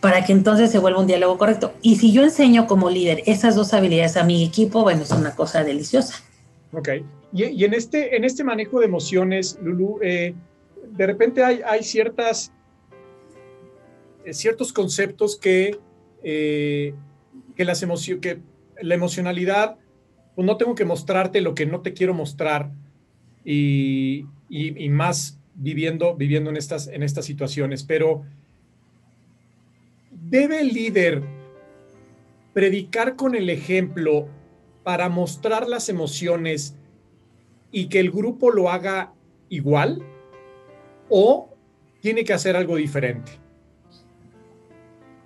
Para 0.00 0.24
que 0.24 0.30
entonces 0.32 0.70
se 0.70 0.78
vuelva 0.78 1.00
un 1.00 1.08
diálogo 1.08 1.36
correcto. 1.36 1.74
Y 1.82 1.96
si 1.96 2.12
yo 2.12 2.22
enseño 2.22 2.68
como 2.68 2.90
líder 2.90 3.24
esas 3.26 3.56
dos 3.56 3.74
habilidades 3.74 4.16
a 4.16 4.22
mi 4.22 4.44
equipo, 4.44 4.84
bueno, 4.84 5.02
es 5.02 5.10
una 5.10 5.34
cosa 5.34 5.64
deliciosa. 5.64 6.14
Ok. 6.72 6.90
Y, 7.32 7.64
en, 7.64 7.74
este, 7.74 8.14
en 8.14 8.22
este 8.22 8.44
manejo 8.44 8.78
de 8.78 8.86
emociones, 8.86 9.58
Lulu, 9.60 9.98
eh, 10.00 10.32
de 10.92 11.06
repente 11.08 11.42
hay, 11.42 11.60
hay 11.66 11.82
ciertas, 11.82 12.52
eh, 14.24 14.32
ciertos 14.32 14.72
conceptos 14.72 15.36
que, 15.36 15.76
eh, 16.22 16.94
que, 17.56 17.64
las 17.64 17.84
que 18.20 18.38
la 18.80 18.94
emocionalidad 18.94 19.76
pues 20.34 20.46
no 20.46 20.56
tengo 20.56 20.74
que 20.74 20.84
mostrarte 20.84 21.40
lo 21.40 21.54
que 21.54 21.66
no 21.66 21.80
te 21.80 21.92
quiero 21.92 22.14
mostrar 22.14 22.70
y, 23.44 24.26
más 24.90 25.38
viviendo, 25.54 26.14
viviendo 26.14 26.50
en, 26.50 26.56
estas, 26.56 26.88
en 26.88 27.02
estas 27.02 27.24
situaciones. 27.24 27.84
Pero 27.84 28.22
¿debe 30.10 30.60
el 30.60 30.68
líder 30.68 31.22
predicar 32.52 33.16
con 33.16 33.34
el 33.34 33.50
ejemplo 33.50 34.28
para 34.82 35.08
mostrar 35.08 35.68
las 35.68 35.88
emociones 35.88 36.74
y 37.72 37.88
que 37.88 38.00
el 38.00 38.10
grupo 38.10 38.50
lo 38.50 38.70
haga 38.70 39.12
igual? 39.48 40.02
¿O 41.08 41.50
tiene 42.00 42.24
que 42.24 42.32
hacer 42.32 42.56
algo 42.56 42.76
diferente? 42.76 43.32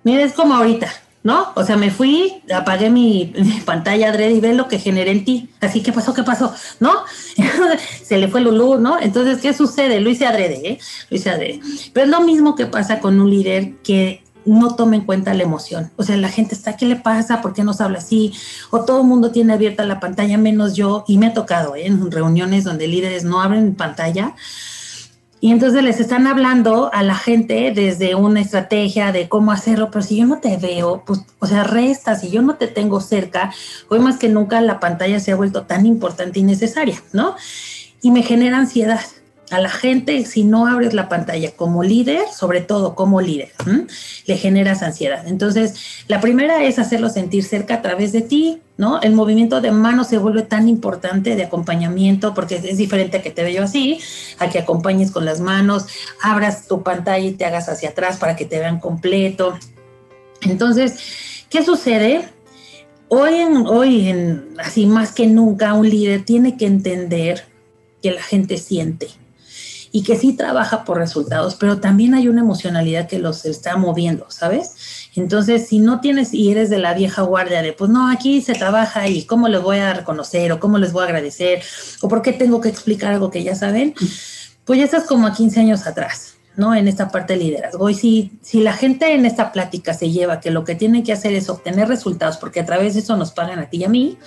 Mira, 0.03 0.23
es 0.23 0.33
como 0.33 0.53
ahorita. 0.53 1.04
¿No? 1.25 1.47
O 1.55 1.65
sea, 1.65 1.75
me 1.75 1.89
fui, 1.89 2.43
apagué 2.53 2.91
mi, 2.91 3.33
pantalla 3.65 4.09
adrede 4.09 4.33
y 4.33 4.39
ve 4.39 4.53
lo 4.53 4.67
que 4.67 4.77
generé 4.77 5.09
en 5.09 5.25
ti. 5.25 5.49
Así, 5.59 5.81
¿qué 5.81 5.91
pasó? 5.91 6.13
¿Qué 6.13 6.21
pasó? 6.21 6.53
¿No? 6.79 6.91
Se 8.03 8.19
le 8.19 8.27
fue 8.27 8.41
Lulú, 8.41 8.77
¿no? 8.77 9.01
Entonces, 9.01 9.39
¿qué 9.41 9.51
sucede? 9.51 9.99
Lo 9.99 10.11
hice 10.11 10.27
adrede, 10.27 10.61
¿eh? 10.63 10.79
Lo 11.09 11.17
hice 11.17 11.31
adrede. 11.31 11.61
Pero 11.93 12.05
es 12.05 12.11
lo 12.11 12.21
mismo 12.21 12.53
que 12.53 12.67
pasa 12.67 12.99
con 12.99 13.19
un 13.19 13.31
líder 13.31 13.73
que 13.77 14.21
no 14.45 14.75
toma 14.75 14.97
en 14.97 15.01
cuenta 15.01 15.33
la 15.33 15.41
emoción. 15.41 15.89
O 15.95 16.03
sea, 16.03 16.15
la 16.15 16.29
gente 16.29 16.53
está, 16.53 16.77
¿qué 16.77 16.85
le 16.85 16.95
pasa? 16.95 17.41
¿Por 17.41 17.53
qué 17.53 17.63
nos 17.63 17.81
habla 17.81 17.97
así? 17.97 18.31
O 18.69 18.85
todo 18.85 19.01
el 19.01 19.07
mundo 19.07 19.31
tiene 19.31 19.53
abierta 19.53 19.83
la 19.83 19.99
pantalla, 19.99 20.37
menos 20.37 20.75
yo. 20.75 21.05
Y 21.07 21.17
me 21.17 21.25
ha 21.25 21.33
tocado, 21.33 21.75
¿eh? 21.75 21.87
En 21.87 22.11
reuniones 22.11 22.63
donde 22.63 22.87
líderes 22.87 23.23
no 23.23 23.41
abren 23.41 23.73
pantalla 23.73 24.35
y 25.41 25.51
entonces 25.51 25.83
les 25.83 25.99
están 25.99 26.27
hablando 26.27 26.89
a 26.93 27.03
la 27.03 27.15
gente 27.15 27.71
desde 27.75 28.15
una 28.15 28.41
estrategia 28.41 29.11
de 29.11 29.29
cómo 29.29 29.51
hacerlo, 29.51 29.91
pero 29.91 30.03
si 30.03 30.17
yo 30.17 30.25
no 30.25 30.39
te 30.39 30.57
veo, 30.57 31.03
pues, 31.05 31.21
o 31.39 31.47
sea, 31.47 31.63
resta, 31.63 32.15
si 32.15 32.31
yo 32.31 32.41
no 32.41 32.55
te 32.55 32.67
tengo 32.67 33.01
cerca, 33.01 33.53
hoy 33.89 33.99
más 33.99 34.17
que 34.17 34.29
nunca 34.29 34.61
la 34.61 34.79
pantalla 34.79 35.19
se 35.19 35.31
ha 35.31 35.35
vuelto 35.35 35.63
tan 35.63 35.85
importante 35.85 36.39
y 36.39 36.43
necesaria, 36.43 37.01
¿no? 37.13 37.35
Y 38.01 38.11
me 38.11 38.23
genera 38.23 38.57
ansiedad 38.57 39.01
a 39.51 39.59
la 39.59 39.69
gente, 39.69 40.25
si 40.25 40.43
no 40.43 40.67
abres 40.67 40.93
la 40.93 41.07
pantalla 41.07 41.51
como 41.51 41.83
líder, 41.83 42.23
sobre 42.35 42.61
todo 42.61 42.95
como 42.95 43.21
líder, 43.21 43.51
le 44.25 44.37
generas 44.37 44.81
ansiedad. 44.81 45.27
Entonces, 45.27 45.75
la 46.07 46.19
primera 46.19 46.63
es 46.63 46.79
hacerlo 46.79 47.09
sentir 47.09 47.43
cerca 47.43 47.75
a 47.75 47.81
través 47.81 48.11
de 48.11 48.21
ti, 48.21 48.61
¿no? 48.77 49.01
El 49.01 49.13
movimiento 49.13 49.61
de 49.61 49.71
manos 49.71 50.07
se 50.07 50.17
vuelve 50.17 50.41
tan 50.41 50.67
importante 50.67 51.35
de 51.35 51.43
acompañamiento 51.43 52.33
porque 52.33 52.55
es 52.55 52.77
diferente 52.77 53.17
a 53.17 53.21
que 53.21 53.29
te 53.29 53.43
veo 53.43 53.63
así, 53.63 53.99
a 54.39 54.49
que 54.49 54.59
acompañes 54.59 55.11
con 55.11 55.25
las 55.25 55.39
manos, 55.39 55.85
abras 56.21 56.67
tu 56.67 56.81
pantalla 56.81 57.25
y 57.25 57.33
te 57.33 57.45
hagas 57.45 57.69
hacia 57.69 57.89
atrás 57.89 58.17
para 58.17 58.35
que 58.35 58.45
te 58.45 58.59
vean 58.59 58.79
completo. 58.79 59.57
Entonces, 60.41 61.45
¿qué 61.49 61.63
sucede? 61.63 62.27
Hoy 63.07 63.35
en, 63.35 63.57
hoy 63.67 64.09
en, 64.09 64.55
así 64.57 64.87
más 64.87 65.11
que 65.11 65.27
nunca, 65.27 65.75
un 65.75 65.87
líder 65.87 66.25
tiene 66.25 66.57
que 66.57 66.65
entender 66.65 67.45
que 68.01 68.11
la 68.11 68.21
gente 68.21 68.57
siente, 68.57 69.07
y 69.95 70.03
que 70.03 70.17
sí 70.17 70.33
trabaja 70.33 70.83
por 70.83 70.97
resultados, 70.97 71.55
pero 71.55 71.79
también 71.79 72.15
hay 72.15 72.27
una 72.27 72.41
emocionalidad 72.41 73.07
que 73.07 73.17
los 73.17 73.45
está 73.45 73.77
moviendo, 73.77 74.25
¿sabes? 74.27 75.07
Entonces, 75.15 75.69
si 75.69 75.79
no 75.79 76.01
tienes 76.01 76.33
y 76.33 76.51
eres 76.51 76.69
de 76.69 76.79
la 76.79 76.93
vieja 76.93 77.21
guardia 77.21 77.61
de, 77.61 77.71
pues 77.71 77.89
no, 77.89 78.11
aquí 78.11 78.41
se 78.41 78.55
trabaja 78.55 79.07
y 79.07 79.23
cómo 79.23 79.47
les 79.47 79.61
voy 79.61 79.77
a 79.77 79.93
reconocer 79.93 80.51
o 80.51 80.59
cómo 80.59 80.79
les 80.79 80.91
voy 80.91 81.03
a 81.03 81.05
agradecer 81.05 81.63
o 82.01 82.09
por 82.09 82.21
qué 82.21 82.33
tengo 82.33 82.59
que 82.59 82.67
explicar 82.67 83.13
algo 83.13 83.31
que 83.31 83.41
ya 83.41 83.55
saben, 83.55 83.95
pues 84.65 84.79
ya 84.79 84.83
estás 84.83 85.05
como 85.05 85.27
a 85.27 85.33
15 85.33 85.61
años 85.61 85.87
atrás. 85.87 86.34
¿No? 86.57 86.75
En 86.75 86.87
esta 86.87 87.09
parte 87.09 87.33
de 87.33 87.39
liderazgo. 87.39 87.89
Y 87.89 87.93
si, 87.93 88.31
si 88.41 88.61
la 88.61 88.73
gente 88.73 89.13
en 89.13 89.25
esta 89.25 89.51
plática 89.51 89.93
se 89.93 90.11
lleva 90.11 90.39
que 90.39 90.51
lo 90.51 90.63
que 90.63 90.75
tienen 90.75 91.03
que 91.03 91.13
hacer 91.13 91.33
es 91.33 91.49
obtener 91.49 91.87
resultados, 91.87 92.37
porque 92.37 92.59
a 92.59 92.65
través 92.65 92.93
de 92.93 93.01
eso 93.01 93.17
nos 93.17 93.31
pagan 93.31 93.59
a 93.59 93.69
ti 93.69 93.77
y 93.77 93.83
a 93.83 93.89
mí, 93.89 94.17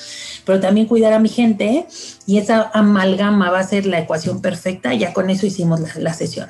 pero 0.44 0.60
también 0.60 0.86
cuidar 0.86 1.12
a 1.12 1.18
mi 1.18 1.28
gente, 1.28 1.86
y 2.26 2.38
esa 2.38 2.70
amalgama 2.74 3.50
va 3.50 3.60
a 3.60 3.64
ser 3.64 3.86
la 3.86 4.00
ecuación 4.00 4.42
perfecta, 4.42 4.94
ya 4.94 5.12
con 5.12 5.30
eso 5.30 5.46
hicimos 5.46 5.80
la, 5.96 6.14
sesión. 6.14 6.48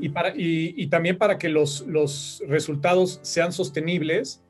Y, 0.00 0.08
para, 0.08 0.32
y, 0.36 0.86
también 0.88 1.18
para 1.18 1.38
que 1.38 1.48
los, 1.48 1.84
los 1.86 2.42
resultados 2.46 3.20
sean 3.22 3.52
sostenibles, 3.52 4.40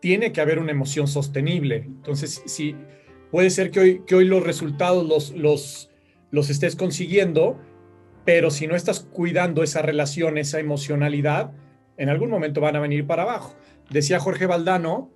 tiene 0.00 0.32
que 0.32 0.40
haber 0.40 0.58
una 0.58 0.72
emoción 0.72 1.06
sostenible. 1.06 1.84
Entonces, 1.86 2.42
si 2.46 2.74
puede 3.30 3.50
ser 3.50 3.70
que 3.70 3.80
hoy, 3.80 4.02
que 4.04 4.16
hoy 4.16 4.24
los 4.24 4.42
resultados 4.42 5.06
los, 5.06 5.30
los, 5.30 5.90
los 6.32 6.50
estés 6.50 6.74
consiguiendo, 6.74 7.58
pero 8.24 8.50
si 8.50 8.66
no 8.66 8.76
estás 8.76 9.00
cuidando 9.00 9.62
esa 9.62 9.82
relación, 9.82 10.38
esa 10.38 10.60
emocionalidad, 10.60 11.50
en 11.96 12.08
algún 12.08 12.30
momento 12.30 12.60
van 12.60 12.76
a 12.76 12.80
venir 12.80 13.06
para 13.06 13.22
abajo. 13.22 13.54
decía 13.90 14.18
Jorge 14.20 14.46
Valdano 14.46 15.10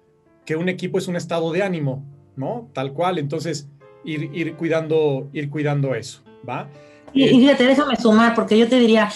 que 0.45 0.57
un 0.57 0.69
equipo 0.69 0.99
es 0.99 1.09
un 1.09 1.17
estado 1.17 1.51
de 1.53 1.63
ánimo, 1.63 2.05
¿no? 2.37 2.69
Tal 2.73 2.93
cual, 2.93 3.19
entonces 3.19 3.69
ir, 4.05 4.31
ir 4.33 4.55
cuidando, 4.55 5.29
ir 5.33 5.51
cuidando 5.51 5.95
eso, 5.95 6.23
¿va? 6.49 6.69
Y, 7.13 7.25
y 7.25 7.41
fíjate, 7.41 7.65
déjame 7.65 7.97
sumar, 7.97 8.35
porque 8.35 8.57
yo 8.57 8.69
te 8.69 8.79
diría, 8.79 9.11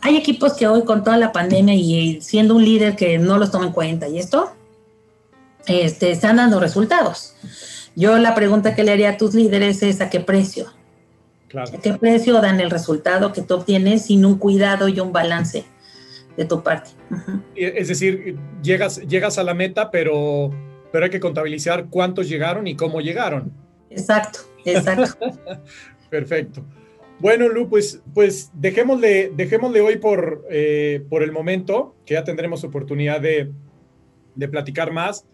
hay 0.00 0.16
equipos 0.16 0.54
que 0.54 0.66
hoy 0.66 0.84
con 0.84 1.04
toda 1.04 1.16
la 1.16 1.30
pandemia 1.30 1.74
y 1.74 2.20
siendo 2.20 2.56
un 2.56 2.64
líder 2.64 2.96
que 2.96 3.18
no 3.18 3.38
los 3.38 3.52
toma 3.52 3.66
en 3.66 3.72
cuenta 3.72 4.08
y 4.08 4.18
esto, 4.18 4.52
este, 5.66 6.10
están 6.10 6.36
dando 6.36 6.58
resultados. 6.58 7.34
Yo 7.94 8.18
la 8.18 8.34
pregunta 8.34 8.74
que 8.74 8.82
le 8.82 8.92
haría 8.92 9.10
a 9.10 9.16
tus 9.16 9.34
líderes 9.34 9.82
es 9.82 10.00
a 10.00 10.10
qué 10.10 10.18
precio. 10.18 10.66
Claro. 11.52 11.70
¿A 11.76 11.80
qué 11.82 11.92
precio 11.92 12.40
dan 12.40 12.60
el 12.60 12.70
resultado 12.70 13.30
que 13.34 13.42
tú 13.42 13.56
obtienes 13.56 14.06
sin 14.06 14.24
un 14.24 14.38
cuidado 14.38 14.88
y 14.88 14.98
un 15.00 15.12
balance 15.12 15.66
de 16.34 16.44
tu 16.46 16.62
parte? 16.62 16.92
Es 17.54 17.88
decir, 17.88 18.38
llegas, 18.62 19.02
llegas 19.06 19.36
a 19.36 19.42
la 19.42 19.52
meta, 19.52 19.90
pero, 19.90 20.50
pero 20.90 21.04
hay 21.04 21.10
que 21.10 21.20
contabilizar 21.20 21.88
cuántos 21.90 22.26
llegaron 22.26 22.66
y 22.66 22.74
cómo 22.74 23.02
llegaron. 23.02 23.52
Exacto, 23.90 24.38
exacto. 24.64 25.14
Perfecto. 26.10 26.64
Bueno, 27.18 27.50
Lu, 27.50 27.68
pues, 27.68 28.00
pues 28.14 28.50
dejémosle, 28.54 29.32
dejémosle 29.36 29.82
hoy 29.82 29.98
por, 29.98 30.46
eh, 30.50 31.04
por 31.10 31.22
el 31.22 31.32
momento, 31.32 31.94
que 32.06 32.14
ya 32.14 32.24
tendremos 32.24 32.64
oportunidad 32.64 33.20
de, 33.20 33.50
de 34.36 34.48
platicar 34.48 34.90
más, 34.90 35.26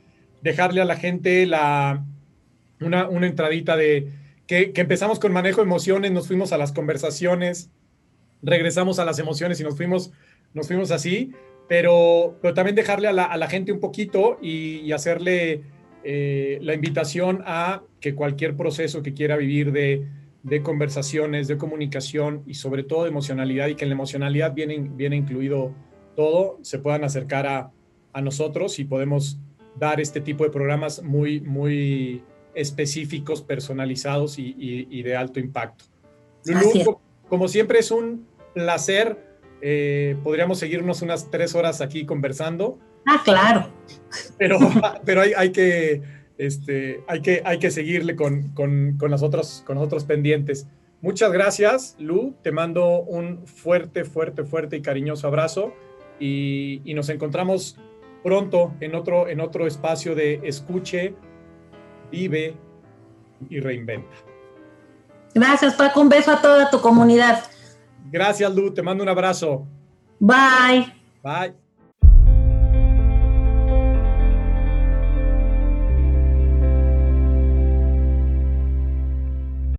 dejarle 0.43 0.81
a 0.81 0.85
la 0.85 0.97
gente 0.97 1.47
la, 1.47 2.05
una, 2.81 3.09
una 3.09 3.29
entradita 3.29 3.77
de 3.77 4.13
que, 4.49 4.73
empezamos 4.75 5.21
con 5.21 5.33
manejo 5.33 5.61
de 5.61 5.67
emociones, 5.67 6.11
nos 6.11 6.27
fuimos 6.27 6.53
a 6.53 6.59
las 6.59 6.73
conversaciones, 6.73 7.71
regresamos 8.43 8.99
a 8.99 9.05
las 9.05 9.19
emociones 9.19 9.61
y 9.61 9.63
nos 9.63 9.77
fuimos, 9.77 10.11
nos 10.55 10.67
fuimos 10.67 10.91
así, 10.91 11.33
pero, 11.69 12.39
pero 12.41 12.55
también 12.55 12.75
dejarle 12.75 13.09
a 13.09 13.13
la, 13.13 13.47
gente 13.49 13.73
un 13.73 13.79
poquito 13.79 14.39
y, 14.41 14.79
y 14.79 14.93
hacerle 14.93 15.63
eh, 16.03 16.59
la 16.63 16.73
invitación 16.73 17.43
a 17.45 17.83
que 18.01 18.15
cualquier 18.15 18.57
proceso 18.57 19.03
que 19.03 19.13
quiera 19.13 19.37
vivir 19.37 19.71
de, 19.71 20.09
de, 20.43 20.63
conversaciones, 20.63 21.47
de 21.47 21.59
comunicación 21.59 22.43
y 22.47 22.55
sobre 22.55 22.85
todo 22.85 23.03
de 23.03 23.11
emocionalidad, 23.11 23.69
y 23.69 23.75
que 23.75 23.85
en 23.85 23.91
la 23.91 23.97
emocionalidad 23.97 24.55
viene, 24.55 24.79
viene 24.79 25.17
incluido 25.17 25.75
todo, 26.17 26.59
se 26.63 26.79
puedan 26.79 27.05
acercar 27.05 27.47
a, 27.47 27.71
a 28.15 28.23
nosotros 28.23 28.79
y 28.79 28.85
podemos 28.87 29.39
dar 29.77 30.01
este 30.01 30.23
tipo 30.23 30.45
de 30.45 30.51
programas 30.51 31.03
muy, 31.03 31.43
muy 31.43 32.23
específicos, 32.55 33.43
personalizados 33.43 34.39
y, 34.39 34.55
y, 34.59 34.89
y 34.91 35.03
de 35.03 35.17
alto 35.17 35.41
impacto. 35.41 35.85
Lulú, 36.45 36.99
como 37.29 37.49
siempre 37.49 37.79
es 37.79 37.91
un 37.91 38.27
placer. 38.55 39.17
Eh, 39.61 40.17
podríamos 40.23 40.59
seguirnos 40.59 41.03
unas 41.03 41.31
tres 41.31 41.55
horas 41.55 41.81
aquí 41.81 42.07
conversando. 42.07 42.79
Ah, 43.07 43.21
claro. 43.25 43.71
Pero, 44.37 44.59
pero 45.05 45.23
hay, 45.23 45.33
hay, 45.37 45.51
que, 45.51 46.03
este, 46.39 47.03
hay, 47.09 47.23
que, 47.23 47.43
hay 47.45 47.59
que 47.59 47.71
seguirle 47.71 48.17
con, 48.17 48.51
con, 48.51 48.97
con, 48.99 49.11
los 49.11 49.23
otros, 49.23 49.63
con 49.67 49.77
los 49.77 49.85
otros 49.85 50.05
pendientes. 50.05 50.67
Muchas 51.01 51.33
gracias, 51.33 51.97
Lu. 51.99 52.35
Te 52.43 52.51
mando 52.51 53.01
un 53.03 53.47
fuerte, 53.47 54.05
fuerte, 54.05 54.45
fuerte 54.45 54.77
y 54.77 54.83
cariñoso 54.83 55.29
abrazo. 55.29 55.73
Y, 56.21 56.83
y 56.85 56.95
nos 56.95 57.09
encontramos 57.09 57.79
pronto 58.25 58.75
en 58.81 58.97
otro, 58.97 59.29
en 59.29 59.41
otro 59.41 59.67
espacio 59.67 60.17
de 60.17 60.41
escuche, 60.43 61.15
vive 62.11 62.57
y 63.49 63.61
reinventa. 63.61 64.11
Gracias, 65.35 65.75
Paco. 65.75 66.01
Un 66.01 66.09
beso 66.09 66.33
a 66.33 66.41
toda 66.41 66.71
tu 66.71 66.81
comunidad. 66.81 67.45
Gracias, 68.11 68.55
Lu. 68.55 68.73
Te 68.73 68.83
mando 68.83 69.03
un 69.03 69.09
abrazo. 69.09 69.67
Bye. 70.19 70.93
Bye. 71.23 71.68